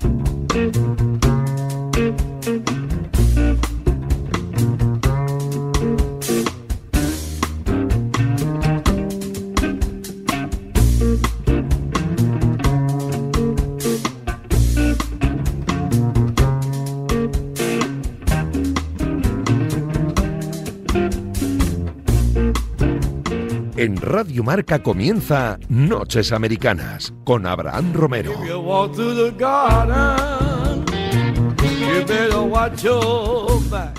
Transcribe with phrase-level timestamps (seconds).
[0.00, 1.09] Thank you.
[23.80, 28.34] En Radio Marca comienza Noches Americanas con Abraham Romero.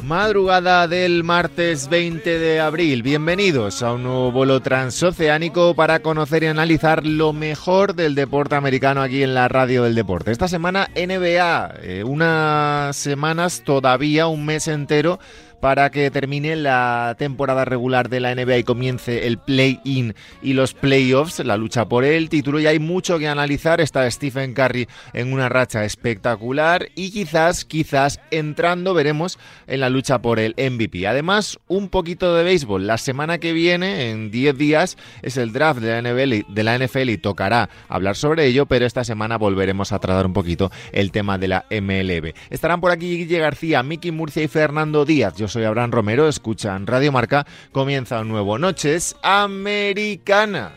[0.04, 3.02] Madrugada del martes 20 de abril.
[3.02, 9.02] Bienvenidos a un nuevo vuelo transoceánico para conocer y analizar lo mejor del deporte americano
[9.02, 10.30] aquí en la radio del deporte.
[10.30, 15.20] Esta semana NBA, eh, unas semanas todavía, un mes entero
[15.62, 20.74] para que termine la temporada regular de la NBA y comience el play-in y los
[20.74, 22.60] playoffs, la lucha por el título.
[22.60, 23.80] Y hay mucho que analizar.
[23.80, 30.22] Está Stephen Curry en una racha espectacular y quizás, quizás entrando, veremos en la lucha
[30.22, 31.08] por el MVP.
[31.08, 32.88] Además, un poquito de béisbol.
[32.88, 36.78] La semana que viene, en 10 días, es el draft de la, NFL, de la
[36.78, 41.12] NFL y tocará hablar sobre ello, pero esta semana volveremos a tratar un poquito el
[41.12, 42.34] tema de la MLB.
[42.50, 45.36] Estarán por aquí Guille García, Miki Murcia y Fernando Díaz.
[45.52, 50.72] Soy Abraham Romero, escuchan Radio Marca, comienza un nuevo Noches Americanas.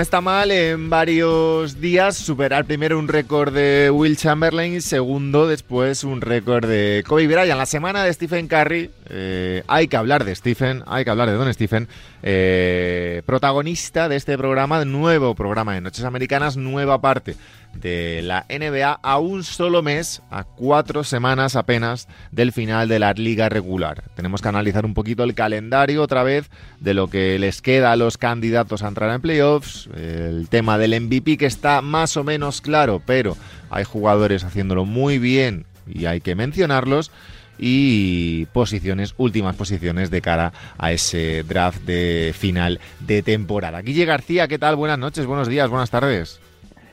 [0.00, 6.22] Está mal en varios días superar primero un récord de Will Chamberlain, segundo después un
[6.22, 7.58] récord de Kobe Bryant.
[7.58, 11.36] La semana de Stephen Curry, eh, hay que hablar de Stephen, hay que hablar de
[11.36, 11.86] Don Stephen,
[12.22, 17.36] eh, protagonista de este programa, nuevo programa de Noches Americanas, nueva parte
[17.74, 23.12] de la NBA a un solo mes, a cuatro semanas apenas del final de la
[23.12, 24.04] liga regular.
[24.14, 26.50] Tenemos que analizar un poquito el calendario otra vez
[26.80, 31.00] de lo que les queda a los candidatos a entrar en playoffs, el tema del
[31.00, 33.36] MVP que está más o menos claro, pero
[33.70, 37.10] hay jugadores haciéndolo muy bien y hay que mencionarlos
[37.58, 43.82] y posiciones, últimas posiciones de cara a ese draft de final de temporada.
[43.82, 44.76] Guille García, ¿qué tal?
[44.76, 46.40] Buenas noches, buenos días, buenas tardes.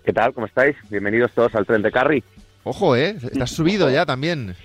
[0.08, 0.34] ¿Qué tal?
[0.34, 0.74] ¿Cómo estáis?
[0.90, 2.24] Bienvenidos todos al tren de Carry.
[2.64, 3.18] Ojo, ¿eh?
[3.22, 4.56] Estás subido ya también.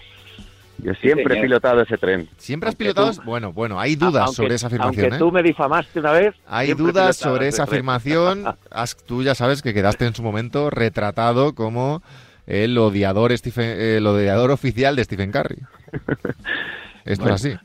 [0.78, 2.28] Yo siempre he pilotado ese tren.
[2.36, 3.10] ¿Siempre has pilotado?
[3.24, 5.06] Bueno, bueno, hay dudas sobre esa afirmación.
[5.06, 6.36] Aunque tú me difamaste una vez.
[6.46, 8.44] Hay dudas sobre esa afirmación.
[9.06, 12.04] tú ya sabes que quedaste en su momento retratado como
[12.46, 15.58] el odiador, Stephen, el odiador oficial de Stephen Curry.
[17.04, 17.58] Esto es así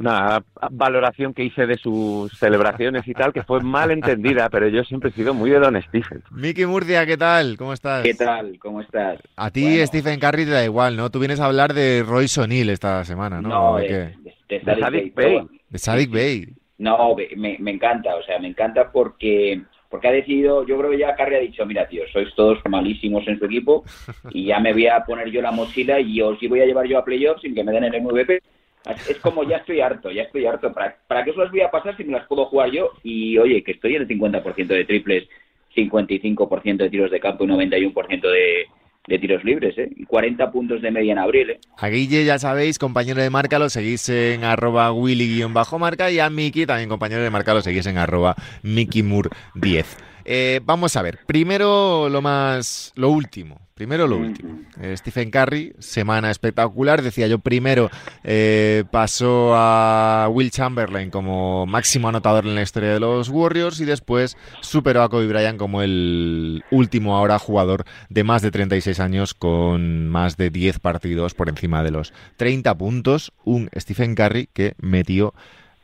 [0.00, 4.82] una valoración que hice de sus celebraciones y tal, que fue mal entendida, pero yo
[4.82, 6.22] siempre he sido muy de Don Stephen.
[6.30, 7.56] Miki Murcia, ¿qué tal?
[7.58, 8.02] ¿Cómo estás?
[8.02, 8.58] ¿Qué tal?
[8.58, 9.20] ¿Cómo estás?
[9.36, 11.10] A ti Stephen Curry te da igual, ¿no?
[11.10, 13.48] Tú vienes a hablar de Royce O'Neill esta semana, ¿no?
[13.50, 14.14] No, de,
[14.48, 15.46] de, Sadik Bay.
[15.68, 16.46] De Sadik Bay.
[16.78, 19.60] No, me, me, encanta, o sea, me encanta porque
[19.90, 23.26] porque ha decidido, yo creo que ya Curry ha dicho, mira tío, sois todos malísimos
[23.26, 23.84] en su equipo
[24.30, 26.98] y ya me voy a poner yo la mochila y os voy a llevar yo
[26.98, 28.40] a playoffs sin que me den el MVP
[28.86, 30.72] es como ya estoy harto, ya estoy harto.
[30.72, 32.90] ¿Para, ¿Para qué os las voy a pasar si me las puedo jugar yo?
[33.02, 35.28] Y oye, que estoy en el 50% de triples,
[35.76, 38.66] 55% de tiros de campo y 91% de,
[39.06, 39.90] de tiros libres, ¿eh?
[39.96, 41.60] Y 40 puntos de media en abril, ¿eh?
[41.76, 46.66] A Guille, ya sabéis, compañero de marca, lo seguís en arroba willy-marca y a Miki,
[46.66, 50.09] también compañero de marca, lo seguís en arroba mikimur10.
[50.24, 54.60] Eh, vamos a ver, primero lo más, lo último, primero lo último.
[54.80, 57.90] Eh, Stephen Curry, semana espectacular, decía yo, primero
[58.24, 63.86] eh, pasó a Will Chamberlain como máximo anotador en la historia de los Warriors y
[63.86, 69.32] después superó a Kobe Bryant como el último ahora jugador de más de 36 años
[69.32, 74.74] con más de 10 partidos por encima de los 30 puntos, un Stephen Curry que
[74.78, 75.32] metió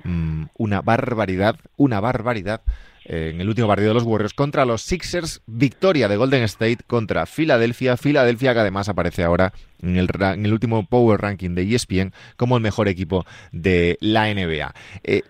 [0.05, 2.61] mm, una barbaridad, una barbaridad
[3.09, 7.27] en el último partido de los Warriors contra los Sixers, victoria de Golden State contra
[7.27, 12.63] Filadelfia, Filadelfia que además aparece ahora en el, último Power Ranking de ESPN como el
[12.63, 14.75] mejor equipo de la NBA.
[15.05, 15.23] Eh,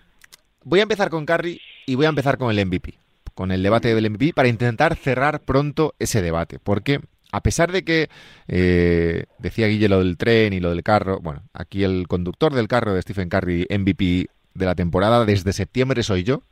[0.64, 2.94] voy a empezar con Curry y voy a empezar con el MVP,
[3.34, 7.00] con el debate del MVP para intentar cerrar pronto ese debate, porque
[7.32, 8.08] a pesar de que
[8.49, 12.69] eh, decía Guille lo del tren y lo del carro, bueno, aquí el conductor del
[12.69, 16.43] carro de Stephen Curry MVP de la temporada desde septiembre soy yo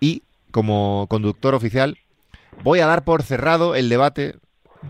[0.00, 0.22] y
[0.52, 1.98] como conductor oficial,
[2.62, 4.36] voy a dar por cerrado el debate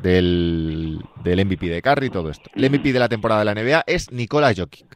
[0.03, 2.51] del, del MVP de Curry y todo esto.
[2.55, 4.87] El MVP de la temporada de la NBA es Nikola Jokic.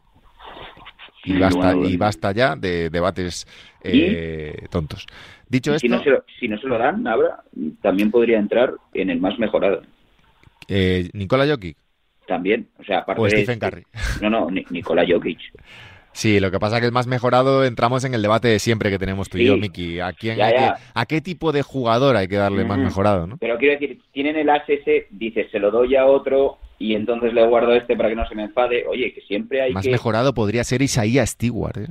[1.23, 3.45] Y basta, y basta ya de debates
[3.83, 5.05] eh, tontos.
[5.49, 7.43] Dicho Y si, esto, no se lo, si no se lo dan, ahora
[7.81, 9.81] también podría entrar en el más mejorado.
[10.69, 11.77] eh, Nikola Jokic
[12.27, 13.85] También, o sea, aparte o de Stephen este- Curry.
[14.21, 15.39] No, no, Ni- Nikola Jokic.
[16.17, 18.89] Sí, lo que pasa es que el más mejorado entramos en el debate de siempre
[18.89, 19.99] que tenemos tú y yo, Miki.
[19.99, 20.77] ¿A, quién Ya, hay que- ya.
[20.95, 22.85] ¿A qué tipo de jugador hay que darle más Ujú.
[22.85, 23.27] mejorado?
[23.27, 23.37] ¿no?
[23.37, 27.33] Pero quiero decir, tienen el as ese, dices, se lo doy a otro y entonces
[27.35, 28.85] le guardo este para que no se me enfade.
[28.87, 29.91] Oye, que siempre hay Más que...
[29.91, 31.77] mejorado podría ser Isaiah Stewart.
[31.77, 31.87] ¿eh?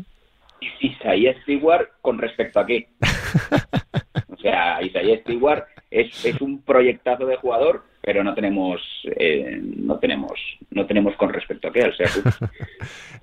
[0.81, 2.88] Isaías Stewart con respecto a qué.
[4.46, 8.81] Sea, Isaías Stewart es, es un proyectazo de jugador, pero no tenemos,
[9.19, 10.38] eh, no tenemos,
[10.70, 12.08] no tenemos con respecto a qué, al ser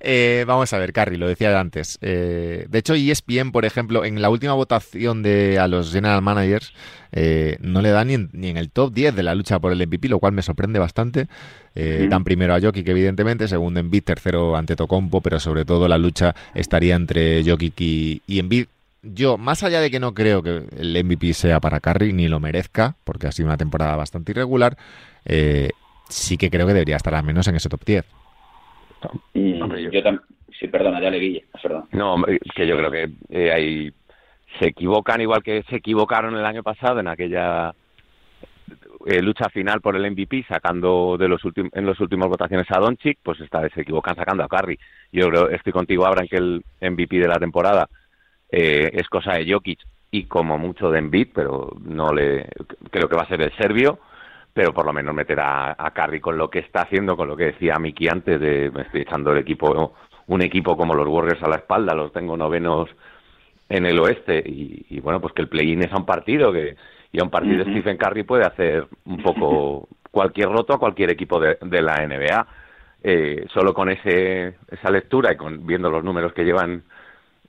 [0.06, 1.98] Eh, vamos a ver, Carrie, lo decía antes.
[2.02, 6.74] Eh, de hecho, ESPN, por ejemplo, en la última votación de a los general managers,
[7.14, 9.72] eh, no le dan ni en, ni en el top 10 de la lucha por
[9.72, 11.28] el MVP, lo cual me sorprende bastante.
[11.74, 12.08] Eh.
[12.10, 16.36] Dan primero a Jokic, evidentemente, segundo Embiid, tercero ante Tocompo, pero sobre todo la lucha
[16.54, 18.66] estaría entre Jokic y, y Embiid.
[19.04, 22.40] Yo, más allá de que no creo que el MVP sea para Curry, ni lo
[22.40, 24.78] merezca, porque ha sido una temporada bastante irregular,
[25.26, 25.70] eh,
[26.10, 28.06] sí que creo que debería estar al menos en ese top 10.
[29.34, 30.24] Mm, Hombre, yo- yo también.
[30.60, 31.86] Sí, perdona, ya le guille, perdón.
[31.92, 33.92] No, hombre, que yo creo que eh, ahí
[34.60, 37.74] se equivocan igual que se equivocaron el año pasado en aquella
[39.08, 42.80] eh, lucha final por el MVP sacando de los últimos en las últimas votaciones a
[42.80, 44.80] Doncic, pues esta vez se equivocan sacando a Curry.
[45.12, 47.90] Yo creo estoy contigo ahora en que el MVP de la temporada
[48.56, 49.80] eh, es cosa de Jokic
[50.12, 52.48] y como mucho de Embiid, pero no le
[52.92, 53.98] creo que va a ser el serbio,
[54.54, 57.36] pero por lo menos meter a, a Curry con lo que está haciendo, con lo
[57.36, 59.96] que decía Miki antes de me estoy echando el equipo
[60.28, 62.92] un equipo como los Warriors a la espalda, los tengo novenos
[63.70, 66.76] en el oeste y, y bueno, pues que el play-in es a un partido que
[67.12, 67.72] y a un partido Ujú.
[67.72, 72.48] Stephen Curry puede hacer un poco cualquier roto a cualquier equipo de, de la NBA.
[73.06, 76.84] Eh, solo con ese, esa lectura y con viendo los números que llevan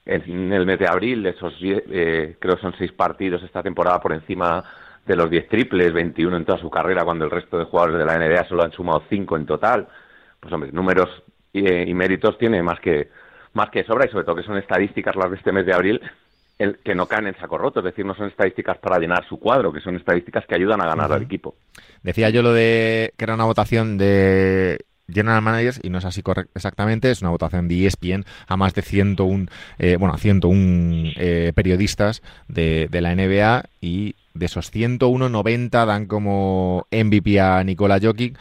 [0.05, 4.63] en el mes de abril, esos eh, creo son seis partidos esta temporada por encima
[5.05, 8.05] de los 10 triples, 21 en toda su carrera, cuando el resto de jugadores de
[8.05, 9.87] la NBA solo han sumado 5 en total.
[10.39, 11.09] Pues hombre, números
[11.53, 13.09] y, eh, y méritos tiene más que
[13.53, 16.01] más que sobra y sobre todo que son estadísticas las de este mes de abril
[16.59, 19.39] el, que no caen en saco roto, es decir, no son estadísticas para llenar su
[19.39, 21.55] cuadro, que son estadísticas que ayudan a ganar al equipo.
[22.01, 26.21] Decía yo lo de que era una votación de General Managers y no es así
[26.53, 29.45] exactamente, es una votación de ESPN a más de 101,
[29.77, 36.05] eh, bueno, a 101 eh, periodistas de, la NBA y de esos 101, 90 dan
[36.07, 38.37] como MVP a Nikola Jokic,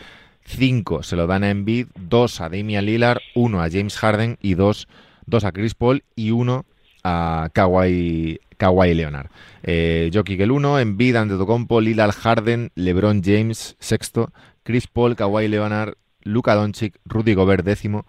[0.46, 4.54] 5 se lo dan a Embiid, 2 a Damian Lillard, 1 a James Harden y
[4.54, 4.88] 2
[5.26, 6.64] dos a Chris Paul y 1
[7.02, 9.28] a Kawhi, Kawhi Leonard.
[9.62, 14.32] Eh, Jokic el 1, Embiid, Antetokounmpo, Lillard, Harden, LeBron James sexto,
[14.62, 15.94] Chris Paul, Kawhi Leonard,
[16.24, 18.04] Luka Doncic, Rudy Gobert décimo,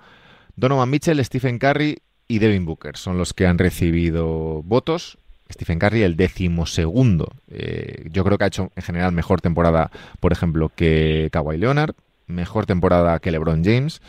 [0.56, 5.18] Donovan Mitchell, Stephen Curry y Devin Booker son los que han recibido votos.
[5.52, 7.28] Stephen Curry el décimo segundo.
[7.52, 11.94] Eh, yo creo que ha hecho en general mejor temporada, por ejemplo, que Kawhi Leonard,
[12.26, 14.02] mejor temporada que LeBron James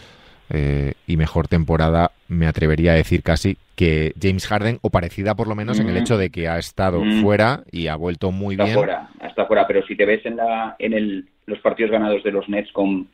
[0.48, 5.46] eh, y mejor temporada, me atrevería a decir casi, que James Harden, o parecida por
[5.48, 7.20] lo menos en el hecho de que ha estado Mm.
[7.22, 8.76] fuera y ha vuelto muy Está bien.
[8.76, 12.30] fuera, está fuera, pero si te ves en la en el, los partidos ganados de
[12.32, 13.08] los Nets con,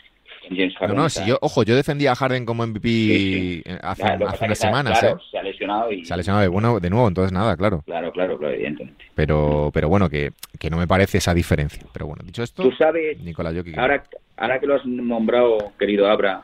[0.49, 0.97] con James No, Harden.
[0.97, 4.03] no, si yo, ojo, yo defendía a Harden como MVP Sí, eh, hace,
[4.45, 5.23] unas semanas, claro, ¿eh?
[5.31, 7.83] se ha lesionado y Se ha lesionado de, bueno, de nuevo, entonces nada, claro.
[7.87, 9.05] claro, claro, claro, evidentemente.
[9.15, 11.83] Pero, pero bueno, que, que no me parece esa diferencia.
[11.93, 13.77] Pero bueno, dicho esto, Tú sabes, Nicolás Jokic.
[13.79, 14.05] ahora,
[14.37, 16.43] ahora que lo has nombrado, querido Abra,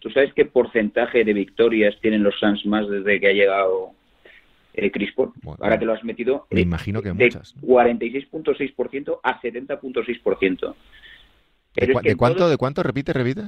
[0.00, 3.90] ¿tú sabes qué porcentaje de victorias tienen los Suns más desde que ha llegado
[4.74, 5.32] eh, Chris Paul?
[5.42, 7.54] Bueno, ahora que lo has metido, me eh, imagino que de muchas.
[7.62, 10.74] 46.6% a 70.6%.
[11.74, 12.82] ¿De, Pero cua- es que de en cuánto, todos- ¿De cuánto?
[12.82, 13.42] Repite, repite.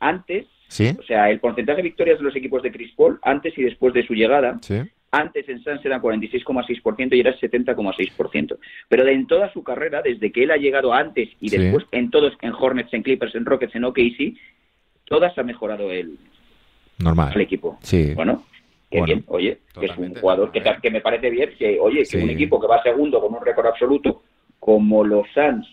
[0.00, 0.94] antes, ¿Sí?
[0.98, 3.94] o sea, el porcentaje de victorias de los equipos de Chris Paul, antes y después
[3.94, 4.80] de su llegada, ¿Sí?
[5.12, 8.58] Antes en Suns era 46,6% y era 70,6%.
[8.88, 11.56] Pero de en toda su carrera, desde que él ha llegado antes y Sí.
[11.56, 14.34] después en todos, en Hornets, en Clippers, en Rockets, en OKC,
[15.04, 16.18] todas ha mejorado el,
[16.98, 17.32] Normal.
[17.34, 17.78] el equipo.
[17.82, 18.12] Sí.
[18.14, 18.42] Bueno,
[18.90, 22.00] qué Bueno, bien, oye, que es un jugador que, que me parece bien, que oye,
[22.00, 22.16] que Sí.
[22.18, 24.22] un equipo que va segundo con un récord absoluto,
[24.58, 25.66] como los Suns,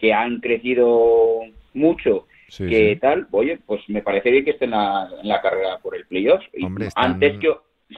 [0.00, 1.40] que han crecido
[1.74, 3.00] mucho, Sí, que sí.
[3.00, 6.06] tal, oye, pues me parece bien que esté en la, en la carrera por el
[6.06, 6.42] playoff.
[6.52, 7.52] Y Hombre, están- Antes que,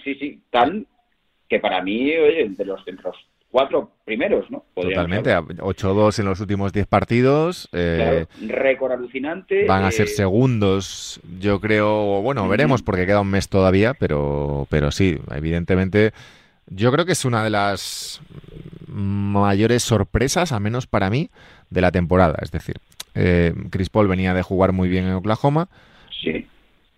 [0.04, 0.86] sí, sí, tan
[1.48, 3.16] que para mí, oye, de los, los
[3.50, 4.64] cuatro primeros, ¿no?
[4.74, 5.32] Podríamos Totalmente.
[5.32, 5.60] hablar.
[5.60, 7.68] a- 8-2 en los últimos 10 partidos.
[7.72, 9.66] eh, Claro, récord alucinante.
[9.66, 12.20] Van a eh, ser segundos, yo creo.
[12.22, 16.12] Bueno, veremos porque queda un mes todavía, pero, pero sí, evidentemente.
[16.68, 18.20] Yo creo que es una de las
[18.86, 21.30] mayores sorpresas, al menos para mí,
[21.70, 22.38] de la temporada.
[22.42, 22.76] Es decir,
[23.14, 25.68] Eh, Chris Paul venía de jugar muy bien en Oklahoma.
[26.22, 26.46] Sí.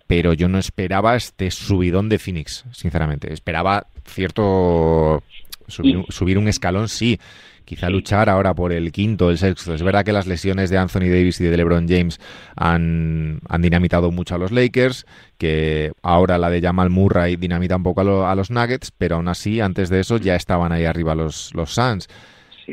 [0.06, 3.32] Pero yo no esperaba este subidón de Phoenix, sinceramente.
[3.32, 5.24] Esperaba cierto
[5.66, 7.18] subir, un escalón, sí.
[7.64, 9.74] Quizá luchar ahora por el quinto, el sexto.
[9.74, 12.20] Es verdad que las lesiones de Anthony Davis y de LeBron James
[12.56, 15.06] han, dinamitado mucho a los Lakers,
[15.38, 19.60] que ahora la de Jamal Murray dinamita un poco a, los Nuggets, pero aún así,
[19.60, 22.08] antes de eso, ya estaban ahí arriba los, los Suns.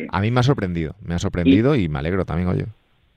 [0.09, 2.65] A mí me ha sorprendido, me ha sorprendido y, me alegro también, oye.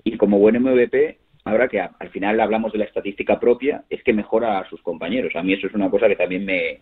[0.05, 4.13] Y como buen MVP, ahora que al final hablamos de la estadística propia, es que
[4.13, 5.35] mejora a sus compañeros.
[5.37, 6.79] A mí eso es una cosa que también me,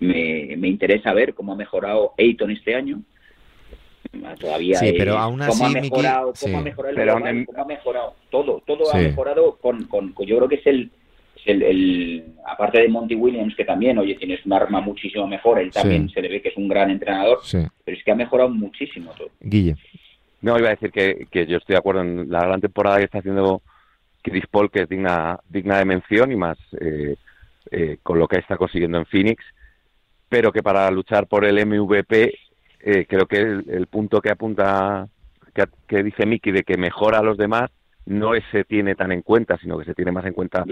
[0.00, 3.00] me, interesa ver cómo ha mejorado Ayton este año.
[4.40, 8.14] Todavía sí, pero aún así, cómo ha mejorado, cómo ha mejorado, el cómo ha mejorado
[8.30, 10.90] todo, todo ha mejorado con, con, yo creo que es el,
[11.44, 16.08] el, aparte de Monty Williams que también, oye, tienes un arma muchísimo mejor, él también
[16.10, 19.28] se le ve que es un gran entrenador, pero es que ha mejorado muchísimo todo.
[19.40, 19.76] Guille.
[20.40, 23.04] No, iba a decir que, que yo estoy de acuerdo en la gran temporada que
[23.04, 23.62] está haciendo
[24.22, 27.16] Chris Paul, que es digna, digna de mención y más eh,
[27.70, 29.42] eh, con lo que está consiguiendo en Phoenix
[30.28, 32.38] pero que para luchar por el MVP
[32.80, 35.08] eh, creo que el, punto que apunta,
[35.86, 37.70] que, dice Miki de que mejora a los demás,
[38.06, 40.64] no se tiene tan en cuenta, sino que se tiene más en cuenta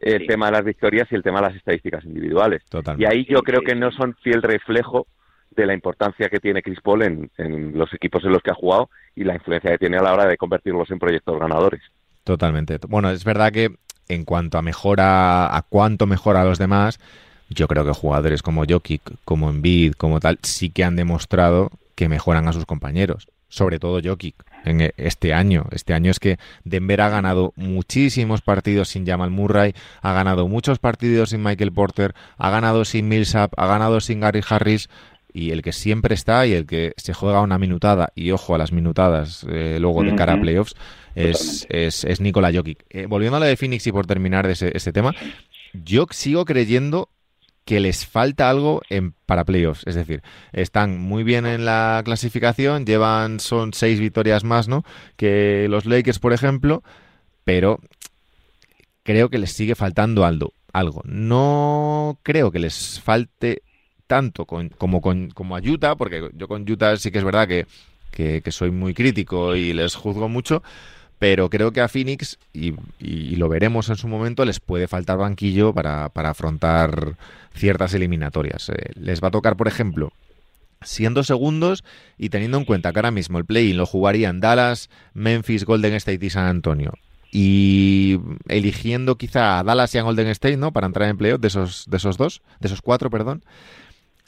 [0.00, 2.62] el tema de las victorias y el tema de las estadísticas individuales.
[2.96, 5.06] Y ahí yo creo que no son fiel reflejo
[5.50, 8.54] de la importancia que tiene Chris Paul en, en, los equipos en los que ha
[8.54, 11.82] jugado y la influencia que tiene a la hora de convertirlos en proyectos ganadores.
[12.24, 12.78] Totalmente.
[12.88, 13.74] Bueno, es verdad que
[14.08, 16.98] en cuanto a mejora, a cuánto mejora a los demás,
[17.48, 22.08] yo creo que jugadores como Jokic, como Embiid, como tal, sí que han demostrado que
[22.08, 23.28] mejoran a sus compañeros.
[23.48, 25.66] Sobre todo Jokic en este año.
[25.70, 30.78] Este año es que Denver ha ganado muchísimos partidos sin Jamal Murray, ha ganado muchos
[30.78, 34.88] partidos sin Michael Porter, ha ganado sin Millsap, ha ganado sin Gary Harris
[35.32, 38.58] y el que siempre está y el que se juega una minutada y ojo a
[38.58, 40.74] las minutadas eh, luego de cara a playoffs
[41.14, 42.84] es, es, es, Nikola Jokic.
[42.90, 45.14] Eh, volviendo a la de Phoenix y por terminar de ese, ese tema,
[45.72, 47.08] yo sigo creyendo
[47.68, 49.86] que les falta algo en, para playoffs.
[49.86, 50.22] Es decir,
[50.54, 54.86] están muy bien en la clasificación, llevan, son seis victorias más, ¿no?
[55.16, 56.82] Que los Lakers, por ejemplo,
[57.44, 57.78] pero
[59.02, 60.54] creo que les sigue faltando algo.
[60.72, 61.02] algo.
[61.04, 63.60] No creo que les falte
[64.06, 67.66] tanto como, con, como a Utah, porque yo con Utah sí que es verdad que,
[68.10, 70.62] que soy muy crítico y les juzgo mucho,
[71.18, 72.74] pero creo que a Phoenix, y,
[73.36, 77.16] lo veremos en su momento, les puede faltar banquillo para, afrontar
[77.54, 78.68] ciertas eliminatorias.
[78.68, 80.12] Eh, les va a tocar, por ejemplo,
[80.82, 81.82] siendo segundos
[82.18, 86.24] y teniendo en cuenta que ahora mismo el play-in lo jugarían Dallas, Memphis, Golden State
[86.24, 86.94] y San Antonio.
[87.32, 90.72] Y eligiendo quizá a Dallas y a Golden State, ¿no?
[90.72, 93.44] Para entrar en playoff de esos, de esos dos, de esos cuatro, perdón,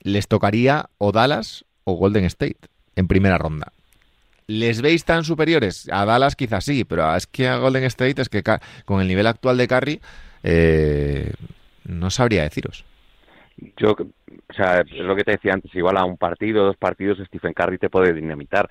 [0.02, 2.58] les tocaría o Dallas o Golden State
[2.96, 3.72] en primera ronda.
[4.50, 5.88] ¿Les veis tan superiores?
[5.92, 8.42] A Dallas quizás sí, pero es que a Golden State es que
[8.84, 10.00] con el nivel actual de Curry
[10.42, 11.32] eh,
[11.84, 12.84] no sabría deciros.
[13.76, 17.18] Yo, o sea, es lo que te decía antes, igual a un partido, dos partidos,
[17.28, 18.68] Stephen Curry te puede dinamitar,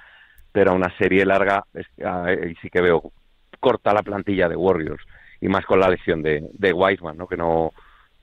[0.51, 3.13] pero a una serie larga y sí que veo
[3.61, 5.05] corta la plantilla de Warriors
[5.39, 7.25] y más con la lesión de, de Wiseman, ¿no?
[7.25, 7.71] que no,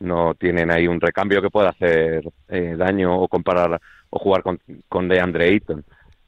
[0.01, 4.61] no tienen ahí un recambio que pueda hacer eh, daño o comparar o jugar con,
[4.91, 5.85] con DeAndre Ayton.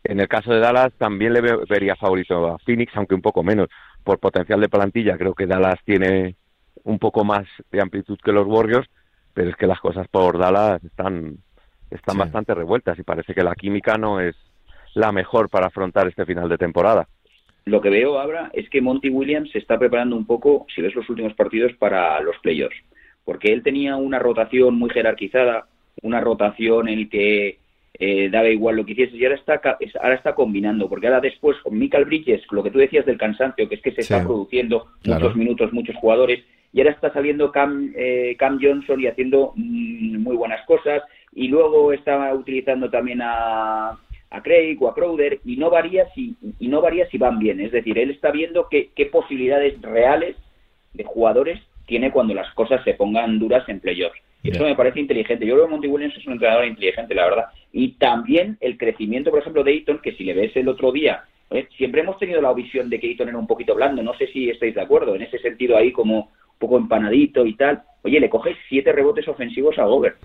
[0.08, 3.68] En el caso de Dallas también le vería favorito a Phoenix, aunque un poco menos.
[4.02, 6.34] Por potencial de plantilla, creo que Dallas tiene
[6.84, 8.88] un poco más de amplitud que los Warriors,
[9.34, 11.36] pero es que las cosas por Dallas están,
[11.90, 14.34] están bastante revueltas y parece que la química no es
[14.94, 17.06] la mejor para afrontar este final de temporada.
[17.66, 20.94] Lo que veo ahora es que Monty Williams se está preparando un poco, si ves
[20.94, 22.76] los últimos partidos, para los playoffs,
[23.26, 25.66] porque él tenía una rotación muy jerarquizada,
[26.00, 27.58] una rotación en la que
[27.98, 29.60] eh, daba igual lo que hiciese y ahora está
[30.00, 33.68] ahora está combinando porque ahora después con Michael Bridges lo que tú decías del cansancio
[33.68, 37.92] que es que se está produciendo muchos minutos muchos jugadores y ahora está saliendo Cam,
[37.96, 41.02] eh, Cam Johnson y haciendo mm, muy buenas cosas
[41.32, 43.98] y luego estaba utilizando también a,
[44.30, 47.60] a Craig o a Crowder y no varía si y no varía si van bien.
[47.60, 50.36] Es decir él está viendo qué, qué posibilidades reales
[50.92, 55.00] de jugadores tiene cuando las cosas se pongan duras en playoffs y eso me parece
[55.00, 55.46] inteligente.
[55.46, 57.44] Yo creo que Monty Williams es un entrenador inteligente, la verdad.
[57.72, 61.24] Y también el crecimiento, por ejemplo, de Ayton, que si le ves el otro día,
[61.50, 61.66] ¿eh?
[61.76, 64.02] siempre hemos tenido la visión de que Ayton era un poquito blando.
[64.02, 65.16] No sé si estáis de acuerdo.
[65.16, 67.82] En ese sentido, ahí como un poco empanadito y tal.
[68.02, 70.18] Oye, le coges siete rebotes ofensivos a Gobert.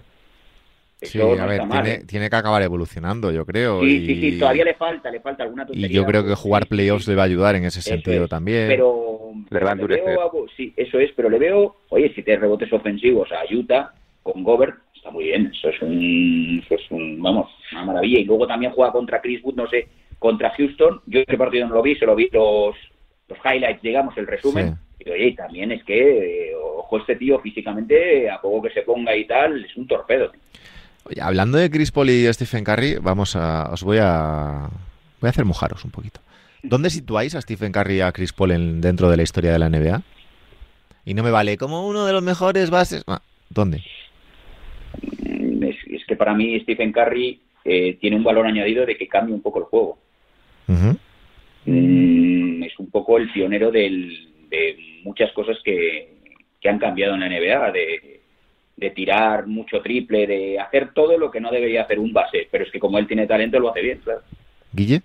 [1.01, 2.03] sí, a ver, ¿eh?
[2.07, 3.81] tiene, que acabar evolucionando, yo creo.
[3.81, 5.87] Sí, sí, sí, todavía le falta, le falta alguna tontería.
[5.87, 8.67] Y yo creo que jugar playoffs le va a ayudar en ese sentido también.
[8.67, 13.29] Pero, le va a veo sí, eso es, pero le veo, oye, siete rebotes ofensivos
[13.31, 13.93] a Utah,
[14.23, 15.51] con Gobert está muy bien.
[15.53, 18.19] Eso es un, eso es un, vamos, una maravilla.
[18.19, 19.87] Y luego también juega contra Chris Wood, no sé,
[20.17, 21.01] contra Houston.
[21.05, 22.75] Yo ese partido no lo vi, se lo vi los,
[23.27, 24.77] los highlights, digamos, el resumen.
[24.99, 29.15] Y oye, también es que, eh, ojo, este tío físicamente, a poco que se ponga
[29.15, 30.31] y tal, es un torpedo.
[31.03, 34.69] Oye, hablando de Chris Paul y Stephen Curry, vamos a, os voy a,
[35.19, 36.21] voy a hacer mojaros un poquito.
[36.61, 39.59] ¿Dónde situáis a Stephen Curry y a Chris Paul en, dentro de la historia de
[39.59, 40.01] la NBA?
[41.03, 43.03] Y no me vale como uno de los mejores bases.
[43.05, 43.83] Ah, ¿Dónde?
[45.01, 49.07] Mm, Es, es que para mí Stephen Curry eh, tiene un valor añadido de que
[49.07, 49.97] cambia un poco el juego.
[51.65, 56.09] Mm, es un poco el pionero del- de muchas cosas que,
[56.59, 58.19] que han cambiado en la NBA, de,
[58.77, 62.63] de tirar mucho triple, de hacer todo lo que no debería hacer un base, pero
[62.65, 64.21] es que como él tiene talento lo hace bien, claro.
[64.73, 65.01] Guille.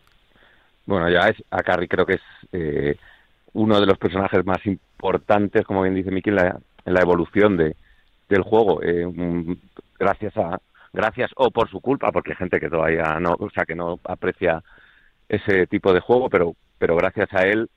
[0.87, 2.97] Bueno, ya es, a Carrie creo que es eh,
[3.53, 7.57] uno de los personajes más importantes, como bien dice Miki, en la, en la evolución
[7.57, 7.75] de,
[8.29, 8.83] del juego.
[8.83, 9.57] Eh, mm,
[9.99, 10.59] gracias a
[10.93, 14.01] gracias o por su culpa, porque hay gente que todavía no, o sea, que no
[14.05, 14.63] aprecia
[15.29, 17.69] ese tipo de juego, pero pero gracias a él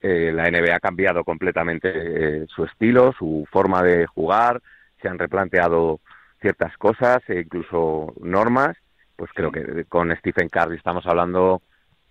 [0.00, 4.60] eh, la NBA ha cambiado completamente eh, su estilo, su forma de jugar,
[5.00, 6.00] se han replanteado
[6.40, 8.76] ciertas cosas e incluso normas.
[9.16, 11.62] Pues creo que con Stephen Curry estamos hablando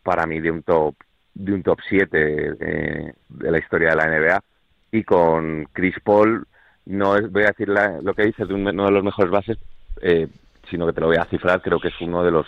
[0.03, 0.95] para mí de un top
[1.33, 4.43] de un top 7 de, de la historia de la NBA
[4.91, 6.45] y con Chris Paul
[6.85, 9.31] no es, voy a decir la- lo que dices de un- uno de los mejores
[9.31, 9.57] bases
[10.01, 10.27] eh,
[10.69, 12.47] sino que te lo voy a cifrar creo que es uno de los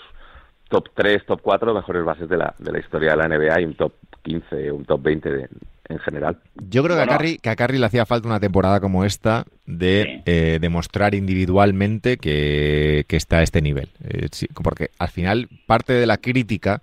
[0.70, 3.66] top 3, top 4 mejores bases de la, de la historia de la NBA y
[3.66, 5.50] un top 15, un top 20 de-
[5.90, 6.38] en general.
[6.70, 9.44] Yo creo que, a Curry, que a Curry le hacía falta una temporada como esta
[9.68, 10.22] de Sí.
[10.26, 13.90] eh, demostrar individualmente que, que está a este nivel.
[14.04, 16.82] Eh, sí, porque al final parte de la crítica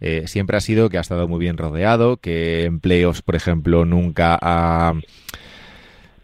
[0.00, 3.86] eh, siempre ha sido que ha estado muy bien rodeado, que en playoffs, por ejemplo,
[3.86, 4.92] nunca ha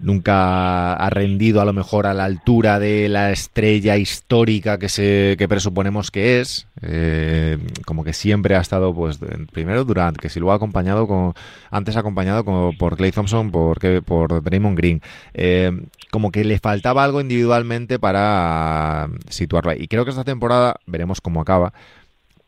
[0.01, 5.37] nunca ha rendido a lo mejor a la altura de la estrella histórica que se
[5.39, 9.19] que presuponemos que es Eh, como que siempre ha estado pues
[9.53, 11.35] primero Durant que si luego ha acompañado con
[11.71, 12.43] antes acompañado
[12.79, 15.03] por Clay Thompson por por Draymond Green
[15.35, 15.73] Eh,
[16.11, 19.79] como que le faltaba algo individualmente para situarlo ahí.
[19.83, 21.75] y creo que esta temporada veremos cómo acaba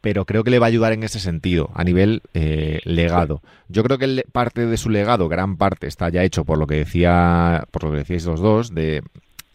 [0.03, 3.41] pero creo que le va a ayudar en ese sentido, a nivel eh, legado.
[3.69, 6.67] Yo creo que el- parte de su legado, gran parte, está ya hecho por lo
[6.67, 9.03] que decía, por lo que decíais los dos, de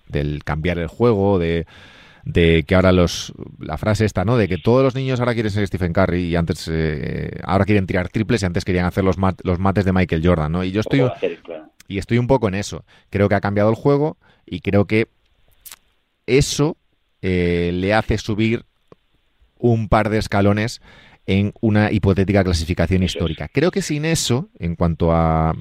[0.07, 1.67] del cambiar el juego, de,
[2.23, 4.37] de que ahora los la frase esta, ¿no?
[4.37, 7.85] De que todos los niños ahora quieren ser Stephen Curry y antes eh, ahora quieren
[7.85, 10.63] tirar triples y antes querían hacer los mat- los mates de Michael Jordan, ¿no?
[10.63, 11.01] Y yo estoy
[11.89, 12.85] y estoy un poco en eso.
[13.09, 15.07] Creo que ha cambiado el juego y creo que
[16.25, 16.77] eso
[17.21, 18.63] eh, le hace subir
[19.59, 20.81] un par de escalones
[21.25, 23.49] en una hipotética clasificación histórica.
[23.49, 25.53] Creo que sin eso, en cuanto a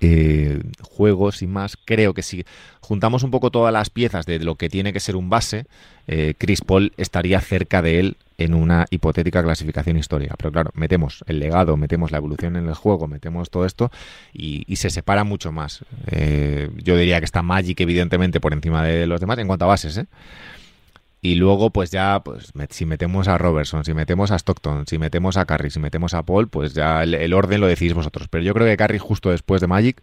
[0.00, 2.44] eh, juegos y más, creo que si
[2.80, 5.66] juntamos un poco todas las piezas de lo que tiene que ser un base,
[6.06, 10.34] eh, Chris Paul estaría cerca de él en una hipotética clasificación histórica.
[10.36, 13.90] Pero claro, metemos el legado, metemos la evolución en el juego, metemos todo esto
[14.32, 15.84] y, y se separa mucho más.
[16.10, 19.68] Eh, yo diría que está Magic evidentemente por encima de los demás en cuanto a
[19.68, 20.06] bases, ¿eh?
[21.24, 25.36] Y luego, pues ya, pues si metemos a Robertson, si metemos a Stockton, si metemos
[25.36, 28.26] a Curry, si metemos a Paul, pues ya el, orden lo decís vosotros.
[28.26, 30.02] Pero yo creo que Curry justo después de Magic,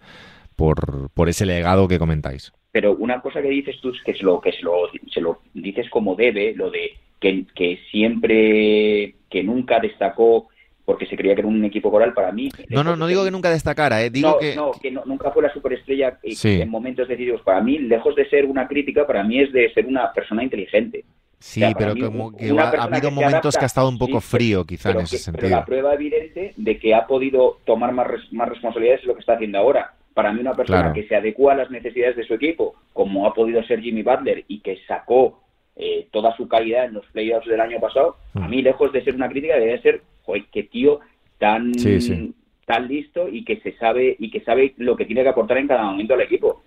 [0.56, 2.54] por, por ese legado que comentáis.
[2.72, 6.16] Pero una cosa que dices tú es que se lo, que se lo dices como
[6.16, 10.48] debe, lo de que, que siempre, que nunca destacó
[10.90, 12.50] porque se creía que era un equipo coral para mí.
[12.68, 14.10] No, no, no digo que nunca destacara, ¿eh?
[14.10, 14.56] Digo no, que...
[14.56, 16.62] no, que no- nunca fue la superestrella Sí.
[16.62, 17.44] en momentos decisivos.
[17.44, 21.06] Para mí, lejos de ser una crítica, para mí es de ser una persona inteligente.
[21.38, 23.68] Sí, o sea, para pero mí, como que ha, habido que momentos adapta, que ha
[23.68, 25.50] estado un poco sí, frío, quizá, en ese que- pero sentido.
[25.60, 29.20] la prueba evidente de que ha podido tomar más, res- más responsabilidades es lo que
[29.20, 29.94] está haciendo ahora.
[30.16, 30.94] Para mí, una persona Claro.
[30.96, 34.44] que se adecua a las necesidades de su equipo, como ha podido ser Jimmy Butler
[34.48, 35.40] y que sacó
[35.82, 39.16] eh, toda su calidad en los playoffs del año pasado, a mí, lejos de ser
[39.16, 41.00] una crítica, debe ser, joder, qué tío
[41.38, 42.34] tan, Sí, sí.
[42.66, 45.68] tan listo y que se sabe y que sabe lo que tiene que aportar en
[45.70, 46.62] cada momento al equipo.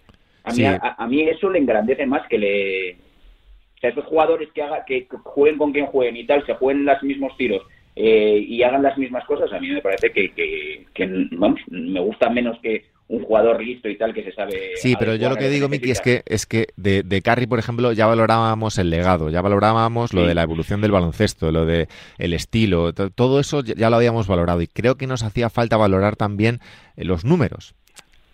[0.45, 0.65] A mí, Sí.
[0.65, 4.85] a, a mí eso le engrandece más que le, o sea, esos jugadores que, haga,
[4.87, 7.63] que jueguen con quien jueguen y tal, se jueguen los mismos tiros
[7.95, 12.01] eh, y hagan las mismas cosas, a mí me parece que, que, que, vamos, me
[12.01, 14.71] gusta menos que un jugador listo y tal que se sabe.
[14.77, 17.93] Sí, pero yo lo que digo, Miki, es que, es que de, de por ejemplo,
[17.93, 22.33] ya valorábamos el legado, ya valorábamos lo de la evolución del baloncesto, lo de el
[22.33, 25.77] estilo, to- todo eso ya, ya lo habíamos valorado y creo que nos hacía falta
[25.77, 26.61] valorar también
[26.97, 27.75] eh, los números.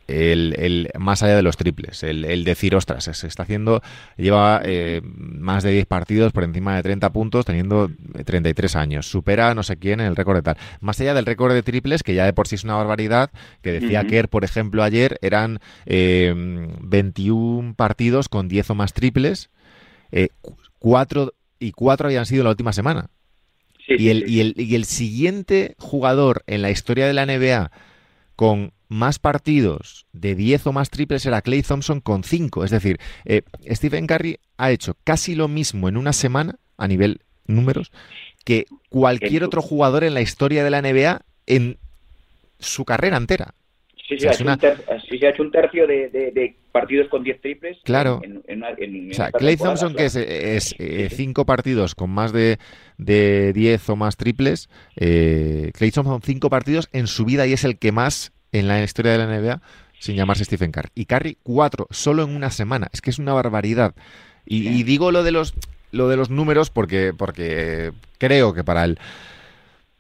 [0.09, 3.83] El, el- más allá de los triples, el, el decir, ostras, se está haciendo,
[4.17, 9.07] lleva eh, más de 10 partidos por encima de 30 puntos, teniendo eh, 33 años,
[9.07, 10.57] supera no sé quién en el récord de tal.
[10.81, 13.31] Más allá del récord de triples, que ya de por sí es una barbaridad,
[13.63, 14.03] que decía.
[14.05, 16.35] Kerr, por ejemplo, ayer, eran eh,
[16.81, 19.51] 21 partidos con 10 o más triples,
[20.11, 23.11] eh, cu- cuatro, y cuatro habían sido la última semana.
[23.99, 27.71] y, el, y, el, y el siguiente jugador en la historia de la NBA
[28.37, 32.65] con más partidos de 10 o más triples era Clay Thompson con 5.
[32.65, 37.21] Es decir, eh, Stephen Curry ha hecho casi lo mismo en una semana a nivel
[37.47, 37.91] números
[38.45, 41.77] que cualquier otro jugador en la historia de la NBA en
[42.59, 43.55] su carrera entera.
[44.09, 44.57] Sí, sí, ha, hecho una...
[44.57, 47.77] sí, ha, hecho un tercio de, de, de partidos con 10 triples.
[47.85, 48.21] Claro.
[48.23, 52.33] En, en, en, o sea, Clay Thompson, que es, es eh, cinco partidos con más
[52.33, 52.59] de,
[52.97, 57.65] de 10 o más triples, eh, Clay Thompson cinco partidos en su vida y es
[57.65, 59.61] el que más en la historia de la NBA
[59.99, 60.91] sin llamarse Stephen Curry.
[60.95, 62.89] Y Curry cuatro, solo en una semana.
[62.93, 63.95] Es que es una barbaridad.
[64.47, 65.55] Y, y digo lo de los
[65.91, 68.99] lo de los números porque porque creo que para el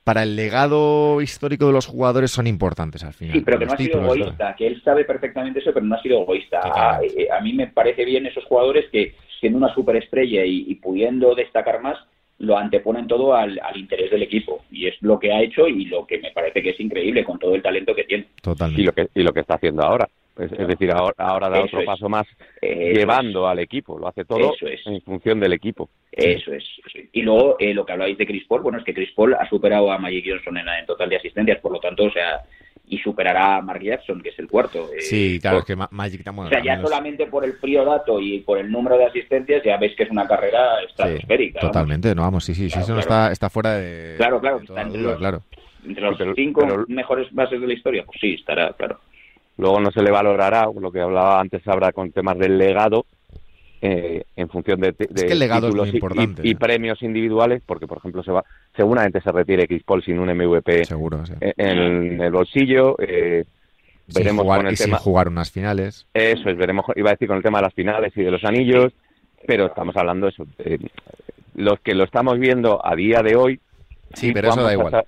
[0.04, 3.34] para el legado histórico de los jugadores son importantes al final.
[3.34, 6.02] Sí, pero que no ha sido egoísta, que él sabe perfectamente eso, pero no ha
[6.02, 6.60] sido egoísta.
[6.62, 11.34] A, a, mí me parece bien esos jugadores que, siendo una superestrella y, y pudiendo
[11.34, 11.98] destacar más,
[12.38, 14.64] lo anteponen todo al, al, interés del equipo.
[14.70, 17.38] Y es lo que ha hecho y lo que me parece que es increíble con
[17.38, 18.26] todo el talento que tiene.
[18.42, 18.82] Totalmente.
[18.82, 20.08] Y lo que, y lo que está haciendo ahora.
[20.38, 21.86] Es, es, decir, ahora, ahora da otro es.
[21.86, 22.24] paso más
[22.62, 23.50] eso llevando es.
[23.50, 25.90] al equipo, lo hace todo en función del equipo.
[26.12, 26.64] Eso es.
[27.12, 29.48] Y luego, eh, lo que hablabais de Chris Paul, bueno, es que Chris Paul ha
[29.48, 32.44] superado a Magic Johnson en, en total de asistencias, por lo tanto, o sea,
[32.88, 34.88] y superará a Mark Jackson, que es el cuarto.
[34.98, 36.46] Sí, claro, por, es que Magic también.
[36.46, 39.76] O sea, ya solamente por el frío dato y por el número de asistencias, ya
[39.76, 41.60] ves que es una carrera estratosférica.
[41.60, 42.94] Sí, totalmente, no vamos, sí, sí, claro, sí, eso claro.
[42.96, 44.14] no está, está fuera de.
[44.16, 45.42] Claro, claro, de está entre los, claro.
[45.84, 49.00] entre los pero, cinco pero, mejores bases de la historia, pues sí, estará, claro.
[49.58, 53.06] Luego no se le valorará, lo que hablaba antes habrá con temas del legado,
[53.80, 56.54] eh, en función de, de es que el legado títulos es muy importante, y, y,
[56.56, 60.84] premios individuales, porque por ejemplo se va, seguramente se retire Chris Paul sin un MVP
[60.84, 61.34] Seguro, sí.
[61.40, 62.96] en, en, el bolsillo.
[62.98, 63.44] Eh,
[64.08, 64.96] sin veremos jugar, con el y tema.
[64.98, 66.06] sin jugar unas finales.
[66.12, 68.42] Eso es, veremos, iba a decir con el tema de las finales y de los
[68.44, 68.92] anillos,
[69.46, 70.46] pero estamos hablando de eso.
[70.58, 70.78] Eh,
[71.54, 73.60] los que lo estamos viendo a día de hoy.
[74.14, 75.04] Sí, pero eso da igual.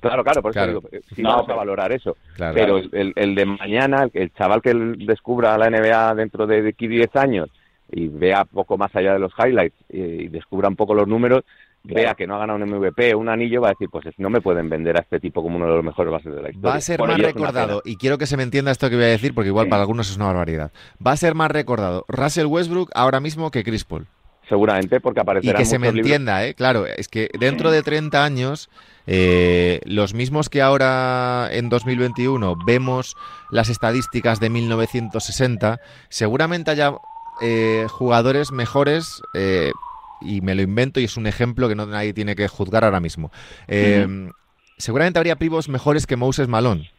[0.00, 0.78] Claro, claro, por claro.
[0.78, 2.16] eso digo, sí no, vamos a valorar eso.
[2.36, 6.86] Claro, pero el, el, de mañana, el chaval que descubra la NBA dentro de aquí
[6.86, 7.48] 10 años
[7.90, 11.44] y vea poco más allá de los highlights y descubra un poco los números,
[11.82, 14.40] vea que no ha ganado un MVP un anillo, va a decir, pues no me
[14.40, 16.70] pueden vender a este tipo como uno de los mejores bases de la historia.
[16.70, 19.08] Va a ser más recordado, y quiero que se me entienda esto que voy a
[19.08, 19.70] decir, porque igual sí.
[19.70, 20.72] para algunos es una barbaridad.
[21.04, 24.06] Va a ser más recordado Russell Westbrook ahora mismo que Chris Paul.
[24.48, 26.54] Seguramente, porque aparecerá Y que se me entienda, ¿eh?
[26.54, 28.70] Claro, es que dentro de 30 años,
[29.06, 33.14] eh, los mismos que ahora en 2021 vemos
[33.50, 36.94] las estadísticas de 1960, seguramente haya
[37.40, 39.72] eh, jugadores mejores eh,
[40.20, 43.00] y me lo invento y es un ejemplo que no nadie tiene que juzgar ahora
[43.00, 43.30] mismo.
[43.66, 44.32] Eh, uh -huh.
[44.76, 46.90] Seguramente habría pivos mejores que Moses Malone.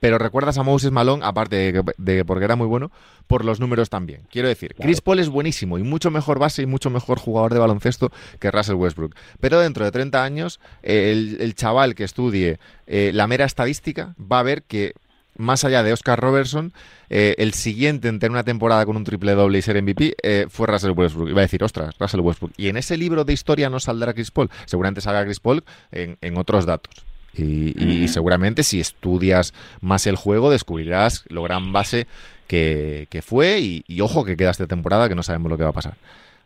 [0.00, 2.90] Pero recuerdas a Moses Malone, aparte de, que, de porque era muy bueno,
[3.26, 4.22] por los números también.
[4.30, 4.86] Quiero decir, claro.
[4.86, 8.50] Chris Paul es buenísimo y mucho mejor base y mucho mejor jugador de baloncesto que
[8.50, 9.14] Russell Westbrook.
[9.40, 14.42] Pero dentro de 30 años, el, el chaval que estudie la mera estadística va a
[14.42, 14.92] ver que
[15.36, 16.72] más allá de Oscar Robertson,
[17.10, 20.46] eh, el siguiente en tener una temporada con un triple doble y ser MVP eh,
[20.48, 21.28] fue Russell Westbrook.
[21.28, 22.52] Iba a decir, ostras, Russell Westbrook.
[22.56, 24.50] Y en ese libro de historia no saldrá Chris Paul.
[24.66, 27.04] Seguramente salga Chris Paul en, en otros datos.
[27.36, 32.06] Y, y, seguramente si estudias más el juego descubrirás lo gran base
[32.46, 35.64] que, que fue y, y, ojo que queda esta temporada que no sabemos lo que
[35.64, 35.96] va a pasar.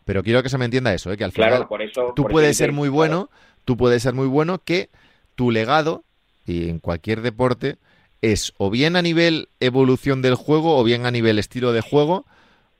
[0.05, 1.17] Pero quiero que se me entienda eso, ¿eh?
[1.17, 3.61] que al final claro, por eso, tú por puedes ser muy bueno, claro.
[3.65, 4.89] tú puedes ser muy bueno que
[5.35, 6.03] tu legado
[6.47, 7.77] y en cualquier deporte
[8.21, 12.25] es o bien a nivel evolución del juego, o bien a nivel estilo de juego,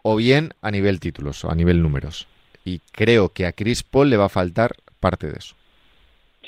[0.02, 2.28] o bien a nivel títulos, o a nivel números.
[2.66, 5.56] Y creo que a Chris Paul le va a faltar parte de eso.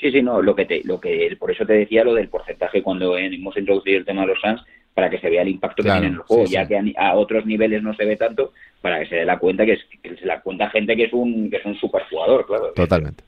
[0.00, 2.82] Sí, sí, no, lo que te, lo que, por eso te decía lo del porcentaje
[2.82, 4.62] cuando hemos introducido el tema de los Suns,
[4.94, 6.68] para que se vea el impacto claro, que tiene en el juego, sí, ya sí.
[6.68, 9.64] que a, a, otros niveles no se ve tanto, para que se dé la cuenta
[9.64, 12.72] que, es, que se la cuenta gente que es un, que es un superjugador, claro.
[12.74, 13.24] Totalmente.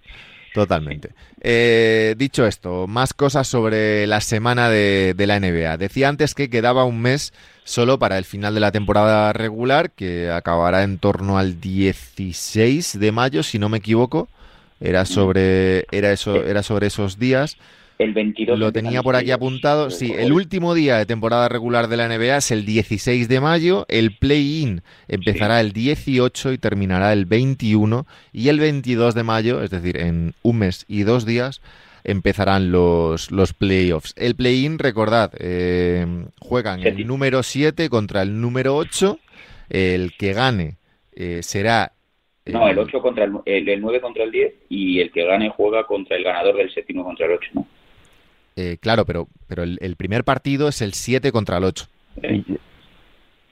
[0.54, 1.10] Totalmente.
[1.40, 5.76] Eh, dicho esto, más cosas sobre la semana de, de, la NBA.
[5.78, 7.32] Decía antes que quedaba un mes
[7.64, 13.10] solo para el final de la temporada regular, que acabará en torno al 16 de
[13.10, 14.28] mayo, si no me equivoco.
[14.78, 17.56] Era sobre, era eso, era sobre esos días.
[17.98, 19.90] El 22 Lo tenía por aquí apuntado.
[19.90, 23.86] Sí, el último día de temporada regular de la NBA es el 16 de mayo.
[23.88, 25.66] El play-in empezará sí.
[25.66, 28.06] el 18 y terminará el 21.
[28.32, 31.62] Y el 22 de mayo, es decir, en un mes y dos días,
[32.02, 34.12] empezarán los, los playoffs.
[34.16, 36.04] El play-in, recordad, eh,
[36.40, 36.88] juegan sí.
[36.88, 39.18] el número 7 contra el número 8.
[39.70, 40.76] El que gane
[41.12, 41.92] eh, será
[42.46, 45.48] no, el 8 contra el, el, el, 9 contra el 10 y el que gane
[45.48, 47.66] juega contra el ganador del séptimo contra el 8, ¿no?
[48.56, 51.86] Eh, claro, pero, pero el, el, primer partido es el 7 contra el 8.
[52.22, 52.44] Eh,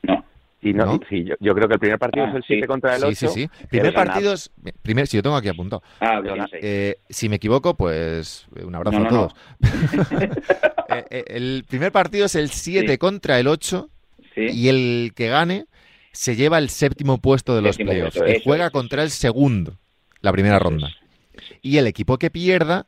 [0.05, 0.25] no.
[0.62, 1.01] Y no, ¿No?
[1.09, 2.47] sí, yo, yo creo que el primer partido Ah, es el sí.
[2.55, 3.15] 7 contra el 8.
[3.17, 3.67] Sí, sí, sí.
[3.69, 4.51] Primer partido es...
[4.83, 5.83] Primer, si yo tengo aquí apuntado.
[6.01, 6.21] Ah.
[6.53, 9.35] Eh, si me equivoco, pues eh, un abrazo No, a no, todos.
[10.95, 12.99] Eh, eh, el primer partido es el 7 Sí.
[12.99, 13.88] contra el 8
[14.35, 14.47] Sí.
[14.53, 15.65] y el que gane
[16.12, 18.17] se lleva el séptimo puesto de los playoffs.
[18.17, 19.79] y eso juega contra el segundo,
[20.21, 20.91] la primera ronda.
[21.62, 22.87] Y el equipo que pierda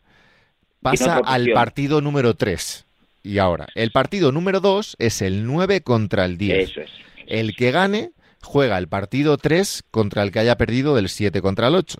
[0.85, 2.85] pasa al partido número 3.
[3.23, 6.71] Y ahora, el partido número 2 es el 9 contra el 10.
[6.71, 6.91] Eso es.
[7.27, 8.11] El que gane
[8.43, 11.99] juega el partido 3 contra el que haya perdido del 7 contra el 8.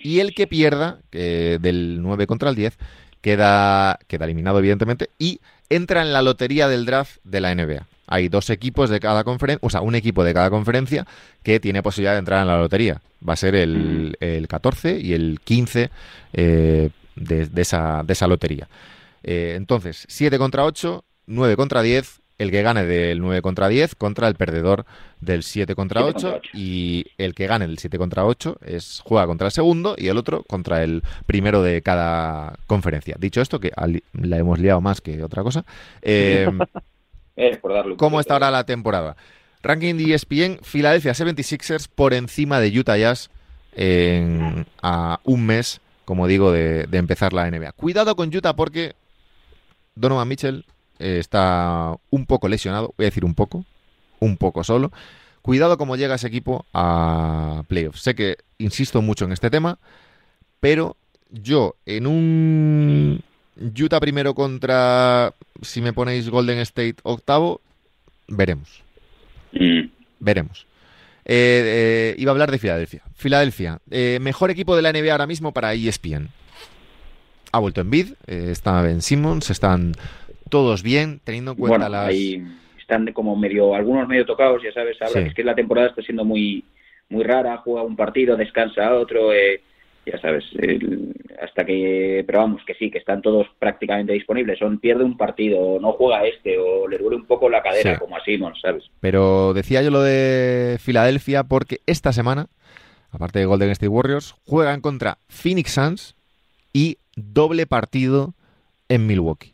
[0.00, 2.76] Y el que pierda, que del 9 contra el 10,
[3.22, 7.86] queda, queda eliminado, evidentemente, y entra en la lotería del draft de la NBA.
[8.06, 11.06] Hay dos equipos de cada conferencia, o sea, un equipo de cada conferencia
[11.42, 13.00] que tiene posibilidad de entrar en la lotería.
[13.26, 15.90] Va a ser el, el 14 y el 15
[16.34, 18.68] eh, de, de esa, de esa lotería.
[19.22, 23.96] Eh, entonces, 7 contra 8, 9 contra 10, el que gane del 9 contra 10
[23.96, 24.86] contra el perdedor
[25.20, 26.50] del 7 contra 7 8 contra 8.
[26.56, 30.16] y el que gane del 7 contra 8 es, juega contra el segundo y el
[30.16, 33.16] otro contra el primero de cada conferencia.
[33.18, 33.72] Dicho esto, que
[34.12, 35.64] la hemos liado más que otra cosa,
[36.02, 36.48] eh,
[37.34, 39.16] Es por darle un ¿cómo está ahora la temporada?
[39.60, 43.30] Ranking de ESPN, Philadelphia 76ers por encima de Utah Jazz
[43.74, 47.72] en- a un mes, como digo, de, de empezar la NBA.
[47.72, 48.94] Cuidado con Utah porque
[49.94, 50.64] Donovan Mitchell
[50.98, 53.66] eh, está un poco lesionado, voy a decir un poco,
[54.18, 54.90] un poco solo.
[55.42, 58.00] Cuidado cómo llega ese equipo a playoffs.
[58.00, 59.78] Sé que insisto mucho en este tema,
[60.60, 60.96] pero
[61.30, 63.20] yo en un
[63.78, 67.60] Utah primero contra, si me ponéis Golden State octavo,
[68.28, 68.82] veremos,
[69.52, 69.90] Mm.
[70.20, 70.66] veremos.
[71.30, 73.02] Eh, eh, iba a hablar de Filadelfia.
[73.14, 76.28] Filadelfia, eh, mejor equipo de la NBA ahora mismo para ESPN.
[77.52, 79.92] Ha vuelto en bid, eh, está Ben Simmons, están
[80.48, 82.08] todos bien, teniendo en cuenta Bueno, las...
[82.08, 82.42] ahí
[82.80, 85.28] están como medio, algunos medio tocados, ya sabes, ahora Sí.
[85.28, 86.64] es que la temporada está siendo muy
[87.10, 89.62] muy rara, juega un partido, descansa otro, eh,
[90.10, 94.78] ya sabes, el- hasta que, pero vamos, que sí, que están todos prácticamente disponibles, son
[94.78, 97.98] pierde un partido, no juega este, o le duele un poco la cadera, Sí.
[98.00, 98.84] como a Simons, ¿sabes?
[99.00, 102.46] Pero decía yo lo de Filadelfia porque esta semana,
[103.10, 106.14] aparte de Golden State Warriors, juegan contra Phoenix Suns
[106.72, 108.34] y doble partido
[108.88, 109.52] en Milwaukee.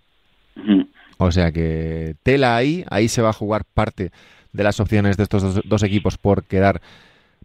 [1.18, 4.10] O sea que tela ahí, ahí se va a jugar parte
[4.52, 6.80] de las opciones de estos dos, dos equipos por quedar